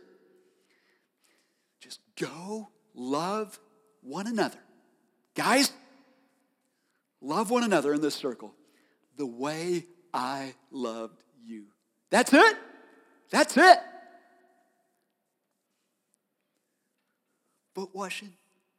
[1.80, 3.58] just go love
[4.02, 4.58] one another.
[5.34, 5.72] Guys,
[7.20, 8.54] love one another in this circle
[9.16, 9.86] the way
[10.18, 11.66] I loved you.
[12.10, 12.56] That's it.
[13.30, 13.78] That's it.
[17.76, 18.32] Foot washing,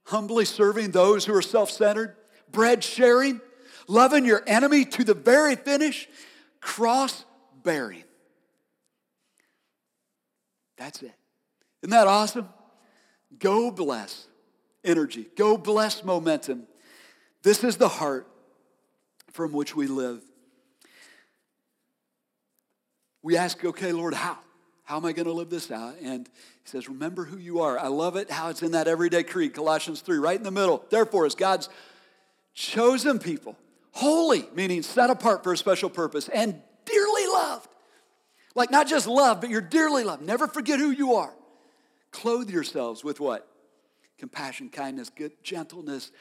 [0.03, 2.17] humbly serving those who are self centered,
[2.51, 3.39] bread sharing,
[3.87, 6.09] loving your enemy to the very finish,
[6.59, 7.23] cross
[7.63, 8.03] bearing.
[10.75, 11.15] That's it.
[11.83, 12.49] Isn't that awesome?
[13.37, 14.27] Go bless
[14.83, 16.67] energy, go bless momentum.
[17.43, 18.27] This is the heart
[19.31, 20.21] from which we live.
[23.21, 24.37] We ask, okay, Lord, how?
[24.89, 25.97] How am I going to live this out?
[26.01, 27.77] And he says, remember who you are.
[27.77, 30.83] I love it how it's in that everyday creed, Colossians 3, right in the middle.
[30.89, 31.69] Therefore, as God's
[32.55, 33.55] chosen people,
[33.91, 37.69] holy, meaning set apart for a special purpose, and dearly loved.
[38.55, 40.23] Like not just loved, but you're dearly loved.
[40.23, 41.33] Never forget who you are.
[42.11, 43.47] Clothe yourselves with what?
[44.17, 46.11] Compassion, kindness, good gentleness,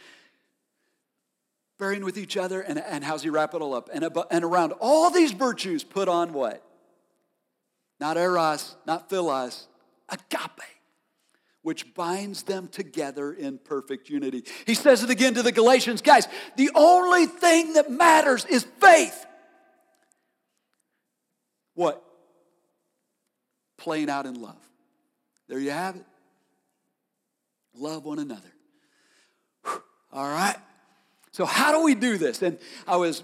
[1.79, 2.61] bearing with each other.
[2.61, 3.89] And, and how's he wrap it all up?
[3.93, 6.63] And, and around all these virtues, put on what?
[8.01, 9.67] Not eros, not philos,
[10.09, 10.63] agape
[11.69, 14.43] which binds them together in perfect unity.
[14.65, 19.27] He says it again to the Galatians guys, the only thing that matters is faith.
[21.75, 22.03] What?
[23.77, 24.57] Playing out in love.
[25.49, 26.07] There you have it.
[27.75, 28.53] Love one another.
[30.11, 30.57] All right.
[31.33, 32.41] So, how do we do this?
[32.41, 33.23] And I was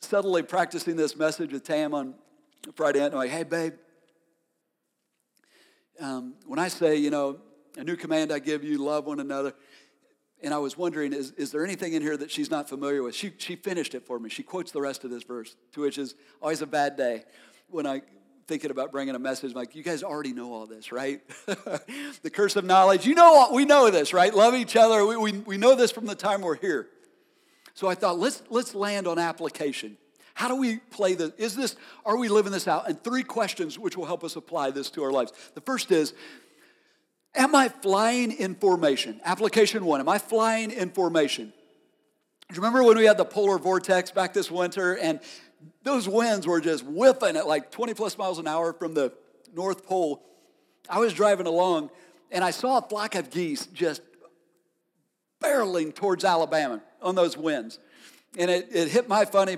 [0.00, 2.14] subtly practicing this message with Tam on
[2.74, 3.12] Friday night.
[3.12, 3.74] I'm like, hey, babe,
[6.00, 7.38] um, when I say, you know,
[7.76, 9.54] a new command I give you, love one another,
[10.42, 13.14] and I was wondering, is, is there anything in here that she's not familiar with?
[13.14, 14.30] She, she finished it for me.
[14.30, 17.24] She quotes the rest of this verse, to which is always a bad day
[17.68, 18.02] when I
[18.46, 21.20] thinking about bringing a message like you guys already know all this right
[22.22, 25.32] the curse of knowledge you know we know this right love each other we, we,
[25.40, 26.88] we know this from the time we're here
[27.74, 29.98] so i thought let's let's land on application
[30.38, 31.32] how do we play this?
[31.36, 31.74] Is this,
[32.06, 32.88] are we living this out?
[32.88, 35.32] And three questions which will help us apply this to our lives.
[35.56, 36.14] The first is,
[37.34, 39.20] am I flying in formation?
[39.24, 41.52] Application one, am I flying in formation?
[42.48, 45.18] Do you remember when we had the polar vortex back this winter and
[45.82, 49.12] those winds were just whiffing at like 20 plus miles an hour from the
[49.52, 50.22] North Pole?
[50.88, 51.90] I was driving along
[52.30, 54.02] and I saw a flock of geese just
[55.42, 57.80] barreling towards Alabama on those winds.
[58.38, 59.56] And it, it hit my funny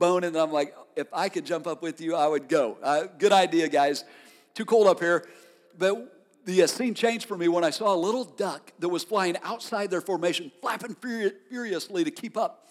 [0.00, 2.78] bone, and I'm like, if I could jump up with you, I would go.
[2.82, 4.04] Uh, good idea, guys.
[4.54, 5.28] Too cold up here.
[5.78, 6.12] But
[6.44, 9.36] the uh, scene changed for me when I saw a little duck that was flying
[9.44, 12.66] outside their formation, flapping furi- furiously to keep up.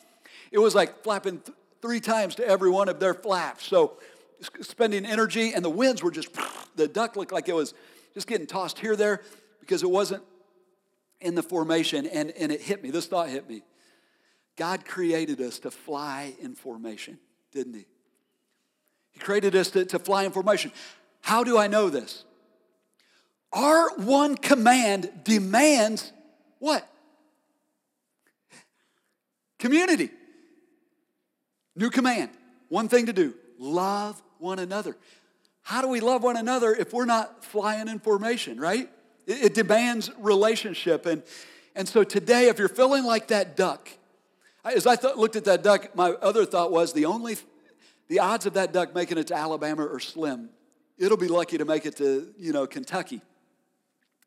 [0.51, 3.65] It was like flapping th- three times to every one of their flaps.
[3.65, 3.93] So
[4.61, 6.29] spending energy, and the winds were just,
[6.75, 7.73] the duck looked like it was
[8.13, 9.21] just getting tossed here, there,
[9.61, 10.23] because it wasn't
[11.21, 12.05] in the formation.
[12.07, 12.89] And, and it hit me.
[12.91, 13.61] This thought hit me.
[14.59, 17.17] God created us to fly in formation,
[17.53, 17.85] didn't He?
[19.11, 20.73] He created us to, to fly in formation.
[21.21, 22.25] How do I know this?
[23.53, 26.11] Our one command demands
[26.59, 26.85] what?
[29.59, 30.09] Community.
[31.77, 32.29] New command.
[32.67, 34.97] One thing to do love one another.
[35.61, 38.89] How do we love one another if we're not flying in formation, right?
[39.25, 41.05] It, it demands relationship.
[41.05, 41.23] And,
[41.75, 43.89] and so today, if you're feeling like that duck,
[44.65, 47.37] as I looked at that duck, my other thought was the only,
[48.07, 50.49] the odds of that duck making it to Alabama are slim.
[50.97, 53.21] It'll be lucky to make it to, you know, Kentucky.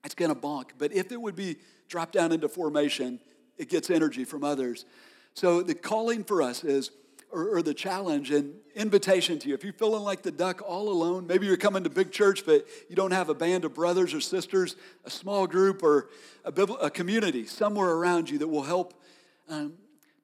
[0.04, 0.70] It's going to bonk.
[0.78, 1.56] But if it would be
[1.88, 3.20] dropped down into formation,
[3.58, 4.86] it gets energy from others.
[5.34, 6.90] So the calling for us is,
[7.30, 9.54] or, or, the challenge and invitation to you.
[9.54, 12.66] If you're feeling like the duck all alone, maybe you're coming to big church, but
[12.90, 14.76] you don't have a band of brothers or sisters,
[15.06, 16.10] a small group, or
[16.44, 19.02] a, a community somewhere around you that will help
[19.48, 19.72] um,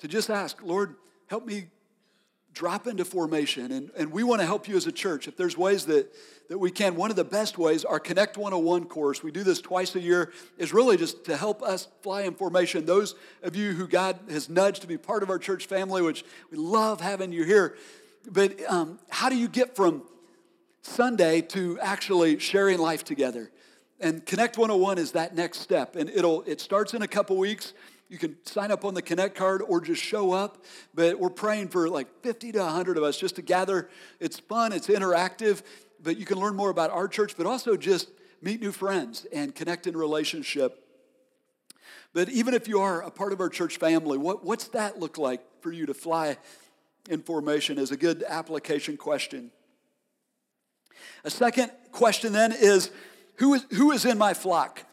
[0.01, 0.97] to just ask, Lord,
[1.29, 1.67] help me
[2.59, 3.71] drop into formation.
[3.71, 5.29] And, and we want to help you as a church.
[5.29, 6.13] If there's ways that,
[6.49, 9.61] that we can, one of the best ways, our Connect 101 course, we do this
[9.61, 12.85] twice a year, is really just to help us fly in formation.
[12.85, 16.25] Those of you who God has nudged to be part of our church family, which
[16.51, 17.77] we love having you here.
[18.29, 20.03] But um, how do you get from
[20.83, 23.53] Sunday to actually sharing life together?
[24.01, 25.97] And Connect 101 is that next step.
[25.97, 27.73] And it'll, it starts in a couple weeks.
[28.09, 30.65] You can sign up on the Connect card or just show up.
[30.95, 33.89] But we're praying for like 50 to 100 of us just to gather.
[34.19, 35.63] It's fun, it's interactive,
[36.03, 38.09] but you can learn more about our church, but also just
[38.41, 40.85] meet new friends and connect in relationship.
[42.15, 45.19] But even if you are a part of our church family, what, what's that look
[45.19, 46.39] like for you to fly
[47.09, 49.51] in formation is a good application question.
[51.25, 52.91] A second question then is
[53.37, 54.85] who is, who is in my flock?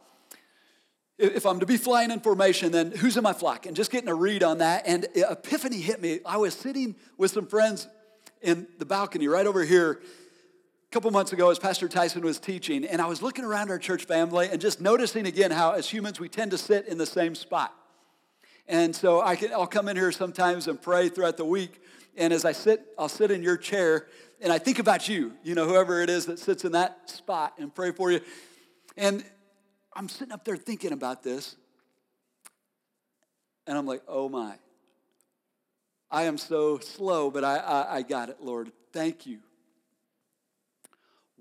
[1.18, 3.66] If I'm to be flying in formation, then who's in my flock?
[3.66, 4.84] And just getting a read on that.
[4.86, 6.20] And epiphany hit me.
[6.26, 7.88] I was sitting with some friends
[8.42, 12.84] in the balcony right over here a couple months ago as Pastor Tyson was teaching.
[12.84, 16.20] And I was looking around our church family and just noticing again how, as humans,
[16.20, 17.74] we tend to sit in the same spot.
[18.68, 21.82] And so I can, I'll come in here sometimes and pray throughout the week.
[22.18, 24.08] And as I sit, I'll sit in your chair
[24.42, 27.54] and I think about you, you know, whoever it is that sits in that spot
[27.58, 28.20] and pray for you.
[28.98, 29.24] And
[29.96, 31.56] I'm sitting up there thinking about this.
[33.68, 34.56] And I'm like, oh my.
[36.12, 38.72] I am so slow, but I, I, I got it, Lord.
[38.94, 39.40] Thank you.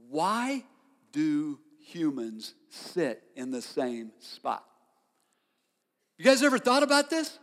[0.08, 0.64] Why
[1.12, 4.64] do humans sit in the same spot?
[6.18, 7.38] You guys ever thought about this?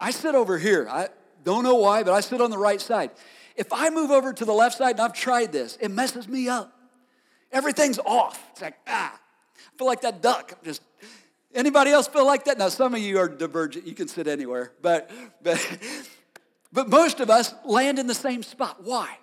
[0.00, 0.88] I sit over here.
[0.90, 1.08] I
[1.44, 3.10] don't know why, but I sit on the right side.
[3.56, 6.48] If I move over to the left side, and I've tried this, it messes me
[6.48, 6.72] up.
[7.52, 8.42] Everything's off.
[8.52, 9.20] It's like, ah,
[9.56, 10.62] I feel like that duck.
[10.64, 10.82] Just
[11.54, 12.58] anybody else feel like that?
[12.58, 13.86] Now, some of you are divergent.
[13.86, 15.10] You can sit anywhere, but
[15.42, 15.78] but
[16.72, 18.82] but most of us land in the same spot.
[18.82, 19.18] Why?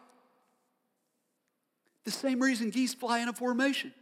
[2.03, 3.93] The same reason geese fly in a formation.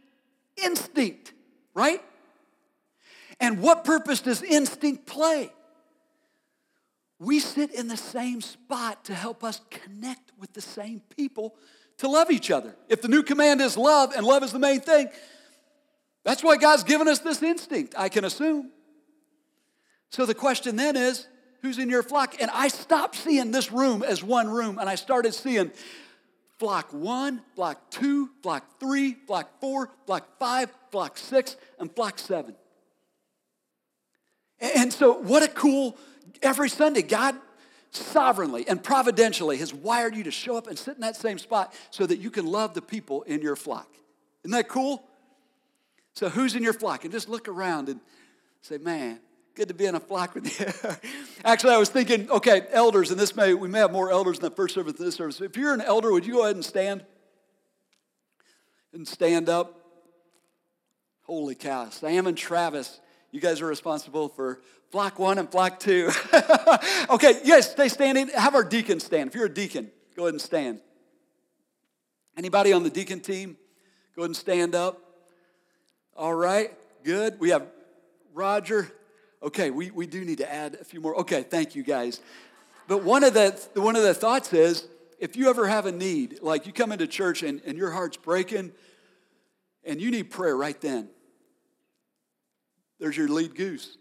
[0.56, 1.32] Instinct,
[1.74, 2.02] right?
[3.38, 5.50] And what purpose does instinct play?
[7.20, 11.54] we sit in the same spot to help us connect with the same people
[11.98, 12.74] to love each other.
[12.88, 15.08] If the new command is love, and love is the main thing,
[16.24, 18.70] that's why God's given us this instinct, I can assume.
[20.10, 21.26] So the question then is
[21.62, 22.40] who's in your flock?
[22.40, 25.70] And I stopped seeing this room as one room, and I started seeing
[26.58, 32.54] flock one, flock two, flock three, flock four, flock five, flock six, and flock seven.
[34.60, 35.96] And so, what a cool
[36.42, 37.36] Every Sunday, God
[37.90, 41.74] sovereignly and providentially has wired you to show up and sit in that same spot
[41.90, 43.88] so that you can love the people in your flock.
[44.44, 45.02] Isn't that cool?
[46.14, 47.04] So, who's in your flock?
[47.04, 48.00] And just look around and
[48.62, 49.20] say, man,
[49.54, 50.90] good to be in a flock with you.
[51.44, 54.42] Actually, I was thinking, okay, elders, and this may, we may have more elders in
[54.42, 55.40] the first service than this service.
[55.40, 57.04] If you're an elder, would you go ahead and stand?
[58.92, 59.76] And stand up.
[61.22, 61.90] Holy cow.
[61.90, 63.00] Sam and Travis,
[63.30, 66.10] you guys are responsible for flock one and flock two.
[67.10, 68.28] okay, yes, stay standing.
[68.28, 69.28] Have our deacon stand.
[69.28, 70.80] If you're a deacon, go ahead and stand.
[72.36, 73.56] Anybody on the deacon team,
[74.16, 75.09] go ahead and stand up.
[76.20, 76.70] All right,
[77.02, 77.40] good.
[77.40, 77.66] We have
[78.34, 78.92] Roger.
[79.42, 81.18] Okay, we, we do need to add a few more.
[81.20, 82.20] Okay, thank you guys.
[82.88, 84.86] But one of the one of the thoughts is
[85.18, 88.18] if you ever have a need, like you come into church and, and your heart's
[88.18, 88.72] breaking
[89.82, 91.08] and you need prayer right then,
[92.98, 93.96] there's your lead goose.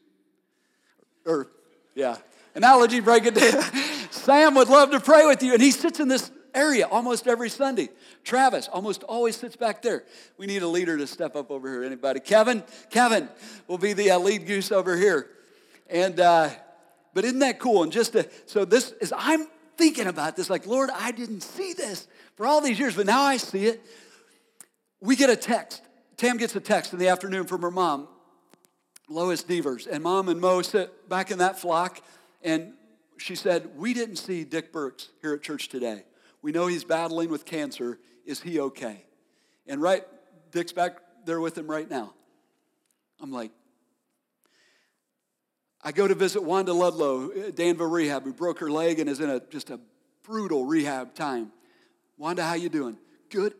[1.25, 1.47] Or,
[1.95, 2.17] yeah,
[2.53, 3.63] analogy, break it down.
[4.11, 7.49] Sam would love to pray with you, and he sits in this area almost every
[7.49, 7.89] Sunday.
[8.23, 10.03] Travis almost always sits back there.
[10.37, 11.83] We need a leader to step up over here.
[11.83, 12.19] Anybody?
[12.19, 12.63] Kevin?
[12.89, 13.29] Kevin
[13.67, 15.27] will be the uh, lead goose over here.
[15.89, 16.49] And, uh,
[17.13, 17.83] but isn't that cool?
[17.83, 19.47] And just to, so this is, I'm
[19.77, 23.23] thinking about this, like, Lord, I didn't see this for all these years, but now
[23.23, 23.81] I see it.
[25.01, 25.81] We get a text.
[26.17, 28.07] Tam gets a text in the afternoon from her mom.
[29.09, 29.87] Lois Devers.
[29.87, 32.01] And mom and Mo sit back in that flock,
[32.43, 32.73] and
[33.17, 36.03] she said, We didn't see Dick Burks here at church today.
[36.41, 37.99] We know he's battling with cancer.
[38.25, 39.05] Is he okay?
[39.67, 40.03] And right,
[40.51, 42.13] Dick's back there with him right now.
[43.21, 43.51] I'm like,
[45.81, 49.29] I go to visit Wanda Ludlow, Danville Rehab, who broke her leg and is in
[49.29, 49.79] a just a
[50.23, 51.51] brutal rehab time.
[52.17, 52.97] Wanda, how you doing?
[53.29, 53.53] Good.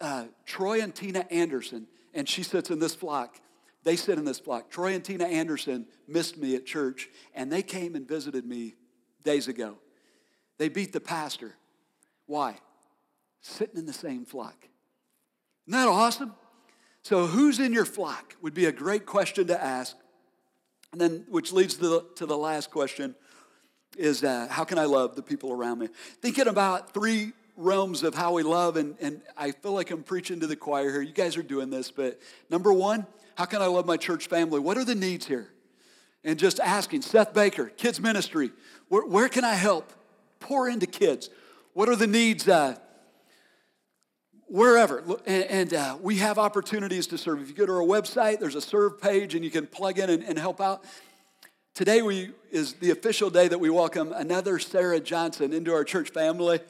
[0.00, 3.40] Uh, Troy and Tina Anderson, and she sits in this flock.
[3.84, 4.68] They sit in this block.
[4.68, 8.74] Troy and Tina Anderson missed me at church, and they came and visited me
[9.24, 9.78] days ago.
[10.58, 11.54] They beat the pastor.
[12.26, 12.56] Why?
[13.40, 14.68] Sitting in the same flock.
[15.66, 16.34] Isn't that awesome?
[17.02, 19.96] So, who's in your flock would be a great question to ask.
[20.92, 23.14] And then, which leads to the, to the last question
[23.96, 25.88] is uh, how can I love the people around me?
[26.20, 30.40] Thinking about three realms of how we love, and, and I feel like I'm preaching
[30.40, 31.00] to the choir here.
[31.00, 32.20] You guys are doing this, but
[32.50, 33.06] number one,
[33.36, 34.60] how can I love my church family?
[34.60, 35.48] What are the needs here?
[36.24, 38.50] And just asking, Seth Baker, kids ministry,
[38.88, 39.92] where, where can I help?
[40.40, 41.30] Pour into kids.
[41.76, 42.48] What are the needs?
[42.48, 42.74] Uh,
[44.46, 45.04] wherever.
[45.26, 47.42] And, and uh, we have opportunities to serve.
[47.42, 50.08] If you go to our website, there's a serve page and you can plug in
[50.08, 50.86] and, and help out.
[51.74, 56.08] today we, is the official day that we welcome another Sarah Johnson into our church
[56.08, 56.60] family.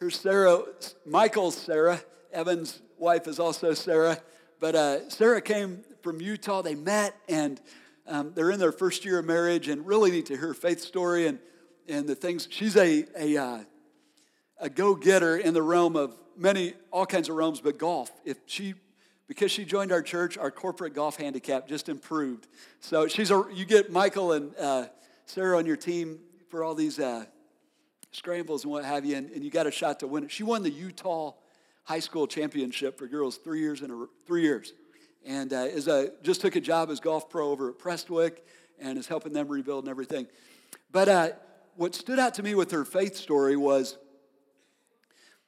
[0.00, 0.62] Here's Sarah,
[1.04, 2.00] Michael's Sarah.
[2.32, 4.18] Evan's wife is also Sarah.
[4.60, 6.62] But uh, Sarah came from Utah.
[6.62, 7.60] They met and
[8.06, 10.80] um, they're in their first year of marriage and really need to hear her faith
[10.80, 11.38] story and,
[11.86, 12.48] and the things.
[12.50, 13.58] She's a, a, uh,
[14.64, 18.10] a go getter in the realm of many, all kinds of realms, but golf.
[18.24, 18.72] If she,
[19.28, 22.48] because she joined our church, our corporate golf handicap just improved.
[22.80, 24.86] So she's a, you get Michael and uh,
[25.26, 27.26] Sarah on your team for all these uh,
[28.10, 30.30] scrambles and what have you, and, and you got a shot to win it.
[30.30, 31.34] She won the Utah
[31.82, 34.72] High School Championship for girls three years in a, three years
[35.26, 38.38] and uh, is a, just took a job as golf pro over at Prestwick
[38.78, 40.26] and is helping them rebuild and everything.
[40.90, 41.28] But uh,
[41.76, 43.98] what stood out to me with her faith story was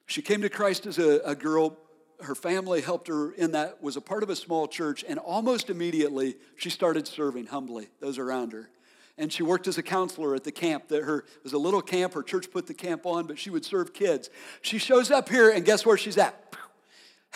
[0.07, 1.77] she came to Christ as a, a girl.
[2.21, 5.69] Her family helped her in that, was a part of a small church, and almost
[5.69, 8.71] immediately she started serving humbly those around her.
[9.19, 10.89] And she worked as a counselor at the camp.
[10.89, 12.13] That her was a little camp.
[12.13, 14.29] Her church put the camp on, but she would serve kids.
[14.61, 16.43] She shows up here, and guess where she's at?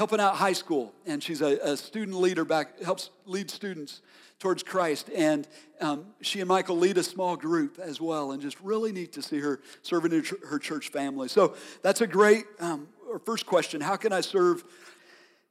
[0.01, 4.01] helping out high school, and she's a, a student leader back, helps lead students
[4.41, 5.09] towards Christ.
[5.14, 5.47] And
[5.80, 9.22] um, she and Michael lead a small group as well, and just really neat to
[9.22, 11.28] see her serving in her church family.
[11.28, 12.88] So that's a great um,
[13.24, 13.80] first question.
[13.80, 14.64] How can I serve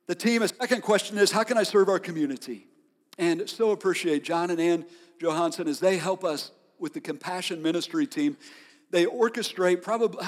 [0.07, 0.41] the team?
[0.41, 2.67] A second question is, how can I serve our community?
[3.17, 4.85] And so appreciate John and Ann
[5.19, 8.37] Johansson as they help us with the compassion ministry team.
[8.91, 10.25] They orchestrate probably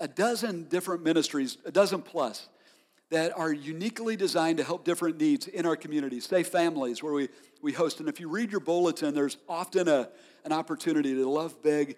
[0.00, 2.48] a dozen different ministries, a dozen plus
[3.10, 7.28] that are uniquely designed to help different needs in our communities, say families where we,
[7.64, 7.98] we host.
[7.98, 10.08] And if you read your bulletin, there's often a,
[10.44, 11.96] an opportunity to love big,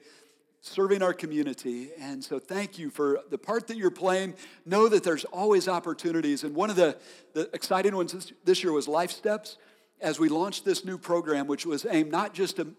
[0.63, 1.91] serving our community.
[2.01, 4.35] And so thank you for the part that you're playing.
[4.65, 6.45] Know that there's always opportunities.
[6.45, 6.97] And one of the,
[7.35, 9.59] the exciting ones this, this year was Life Steps
[10.01, 12.75] as we launched this new program, which was aimed not just to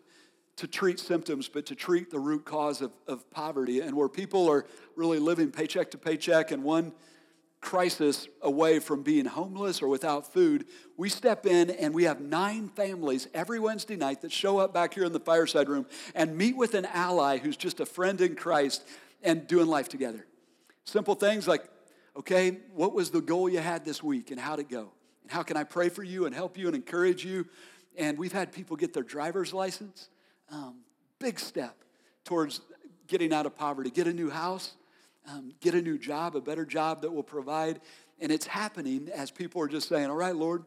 [0.58, 4.50] to treat symptoms, but to treat the root cause of, of poverty, and where people
[4.50, 4.66] are
[4.96, 6.92] really living paycheck to paycheck, and one
[7.62, 12.70] crisis away from being homeless or without food, we step in and we have nine
[12.70, 15.86] families every Wednesday night that show up back here in the fireside room
[16.16, 18.88] and meet with an ally who's just a friend in Christ
[19.24, 20.26] and doing life together.
[20.86, 21.64] Simple things like,
[22.16, 24.92] okay, what was the goal you had this week and how'd it go?
[25.24, 27.48] And how can I pray for you and help you and encourage you?
[27.98, 30.10] And we've had people get their driver's license.
[30.52, 30.76] Um,
[31.20, 31.76] big step
[32.24, 32.62] towards
[33.08, 34.74] getting out of poverty, get a new house
[35.28, 37.82] um, get a new job, a better job that will provide.
[38.20, 40.64] And it's happening as people are just saying, All right, Lord,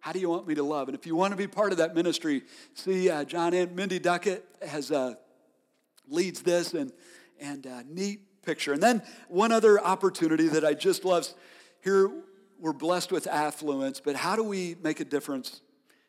[0.00, 0.88] how do you want me to love?
[0.88, 2.42] And if you want to be part of that ministry,
[2.74, 5.14] see, uh, John and Mindy Duckett has uh,
[6.08, 6.92] leads this and,
[7.40, 8.72] and uh, neat picture.
[8.72, 11.28] And then one other opportunity that I just love
[11.82, 12.10] here,
[12.58, 15.60] we're blessed with affluence, but how do we make a difference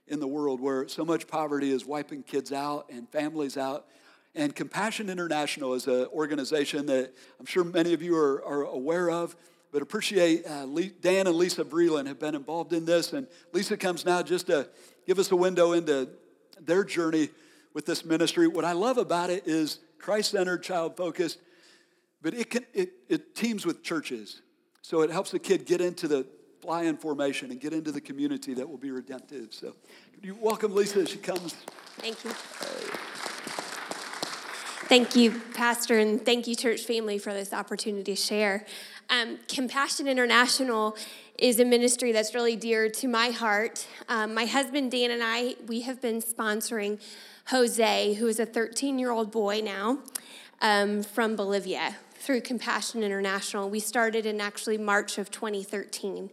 [0.08, 3.88] in the world where so much poverty is wiping kids out and families out?
[4.34, 9.10] And Compassion International is an organization that I'm sure many of you are, are aware
[9.10, 9.36] of,
[9.72, 10.66] but appreciate uh,
[11.02, 13.14] Dan and Lisa Breland have been involved in this.
[13.14, 14.70] And Lisa comes now just to
[15.06, 16.10] give us a window into
[16.60, 17.30] their journey
[17.74, 18.48] with this ministry.
[18.48, 21.40] What I love about it is Christ centered, child focused,
[22.22, 24.42] but it, can, it, it teams with churches.
[24.82, 26.26] So it helps the kid get into the
[26.62, 29.54] fly in formation and get into the community that will be redemptive.
[29.54, 29.76] So
[30.22, 31.56] you welcome Lisa as she comes.
[31.98, 32.32] Thank you.
[34.92, 38.66] Thank you, Pastor, and thank you, church family, for this opportunity to share.
[39.10, 40.98] Um, Compassion International
[41.40, 43.88] is a ministry that's really dear to my heart.
[44.10, 47.00] Um, my husband Dan and I, we have been sponsoring
[47.52, 50.00] Jose, who is a 13 year old boy now
[50.62, 53.70] um, from Bolivia through Compassion International.
[53.70, 56.30] We started in actually March of 2013.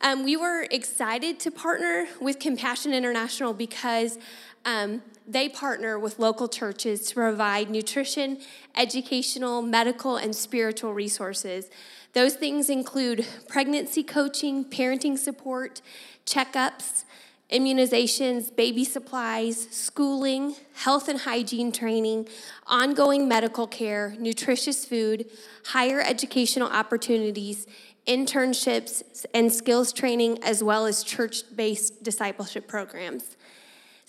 [0.00, 4.18] Um, we were excited to partner with Compassion International because
[4.66, 8.38] um, they partner with local churches to provide nutrition,
[8.76, 11.70] educational, medical, and spiritual resources.
[12.12, 15.80] Those things include pregnancy coaching, parenting support,
[16.26, 17.04] checkups,
[17.50, 22.28] immunizations, baby supplies, schooling, health and hygiene training,
[22.66, 25.30] ongoing medical care, nutritious food,
[25.66, 27.66] higher educational opportunities,
[28.06, 33.36] internships, and skills training, as well as church based discipleship programs.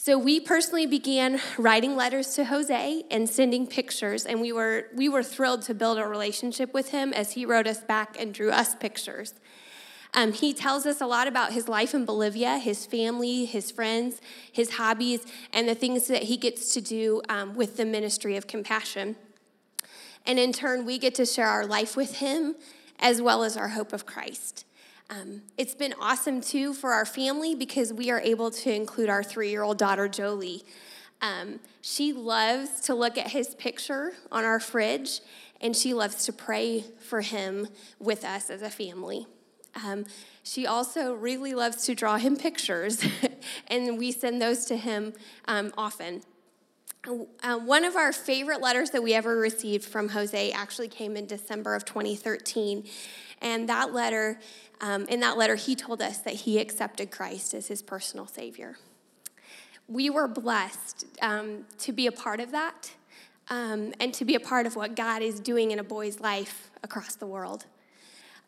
[0.07, 5.09] So we personally began writing letters to Jose and sending pictures, and we were, we
[5.09, 8.49] were thrilled to build a relationship with him as he wrote us back and drew
[8.49, 9.33] us pictures.
[10.13, 14.21] Um, he tells us a lot about his life in Bolivia, his family, his friends,
[14.49, 18.47] his hobbies, and the things that he gets to do um, with the ministry of
[18.47, 19.17] compassion.
[20.25, 22.55] And in turn, we get to share our life with him
[22.97, 24.63] as well as our hope of Christ.
[25.09, 29.23] Um, it's been awesome too for our family because we are able to include our
[29.23, 30.63] three year old daughter, Jolie.
[31.21, 35.21] Um, she loves to look at his picture on our fridge,
[35.61, 39.25] and she loves to pray for him with us as a family.
[39.83, 40.05] Um,
[40.43, 43.03] she also really loves to draw him pictures,
[43.67, 45.13] and we send those to him
[45.47, 46.21] um, often.
[47.41, 51.25] Uh, one of our favorite letters that we ever received from Jose actually came in
[51.25, 52.83] December of 2013.
[53.41, 54.39] And that letter,
[54.81, 58.77] um, in that letter, he told us that he accepted Christ as his personal Savior.
[59.87, 62.91] We were blessed um, to be a part of that
[63.49, 66.69] um, and to be a part of what God is doing in a boy's life
[66.83, 67.65] across the world.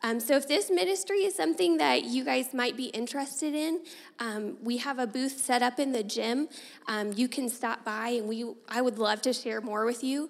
[0.02, 3.82] Um, so, if this ministry is something that you guys might be interested in,
[4.20, 6.48] um, we have a booth set up in the gym.
[6.88, 10.30] Um, you can stop by, and we I would love to share more with you.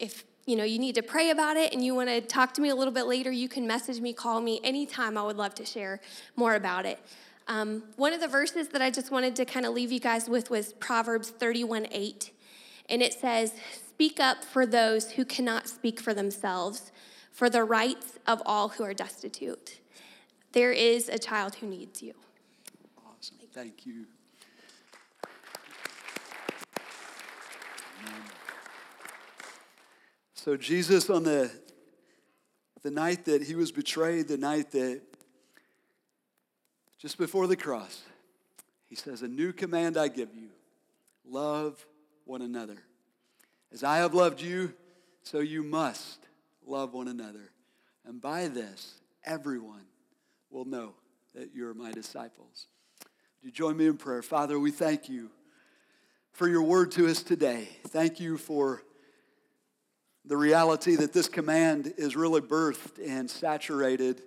[0.00, 2.62] If you know you need to pray about it and you want to talk to
[2.62, 5.18] me a little bit later, you can message me, call me anytime.
[5.18, 6.00] I would love to share
[6.36, 6.98] more about it.
[7.48, 10.26] Um, one of the verses that I just wanted to kind of leave you guys
[10.26, 12.30] with was Proverbs 31 8.
[12.88, 13.52] And it says,
[13.88, 16.92] Speak up for those who cannot speak for themselves
[17.30, 19.80] for the rights of all who are destitute.
[20.52, 22.14] There is a child who needs you.
[23.06, 23.36] Awesome.
[23.52, 24.06] Thank you.
[30.48, 31.50] So, Jesus, on the,
[32.82, 35.02] the night that he was betrayed, the night that
[36.96, 38.00] just before the cross,
[38.86, 40.48] he says, A new command I give you
[41.28, 41.86] love
[42.24, 42.78] one another.
[43.74, 44.72] As I have loved you,
[45.22, 46.18] so you must
[46.66, 47.52] love one another.
[48.06, 48.94] And by this,
[49.26, 49.84] everyone
[50.48, 50.94] will know
[51.34, 52.68] that you're my disciples.
[53.42, 54.22] Would you join me in prayer?
[54.22, 55.28] Father, we thank you
[56.32, 57.68] for your word to us today.
[57.88, 58.82] Thank you for
[60.28, 64.22] the reality that this command is really birthed and saturated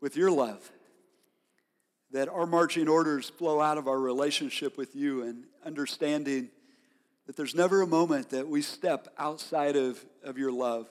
[0.00, 0.70] with your love.
[2.12, 6.48] That our marching orders flow out of our relationship with you and understanding
[7.26, 10.88] that there's never a moment that we step outside of, of your love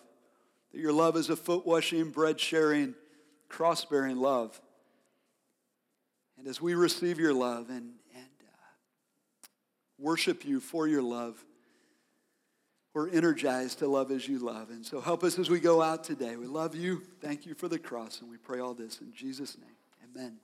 [0.73, 2.95] that your love is a foot washing, bread sharing,
[3.47, 4.59] cross bearing love.
[6.37, 9.47] And as we receive your love and, and uh,
[9.99, 11.43] worship you for your love,
[12.93, 14.69] we're energized to love as you love.
[14.69, 16.35] And so help us as we go out today.
[16.35, 17.01] We love you.
[17.21, 18.21] Thank you for the cross.
[18.21, 20.15] And we pray all this in Jesus' name.
[20.15, 20.37] Amen.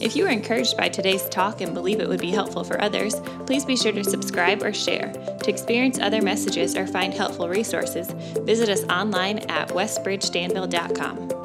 [0.00, 3.14] If you were encouraged by today's talk and believe it would be helpful for others,
[3.46, 5.12] please be sure to subscribe or share.
[5.12, 11.41] To experience other messages or find helpful resources, visit us online at westbridgedanville.com.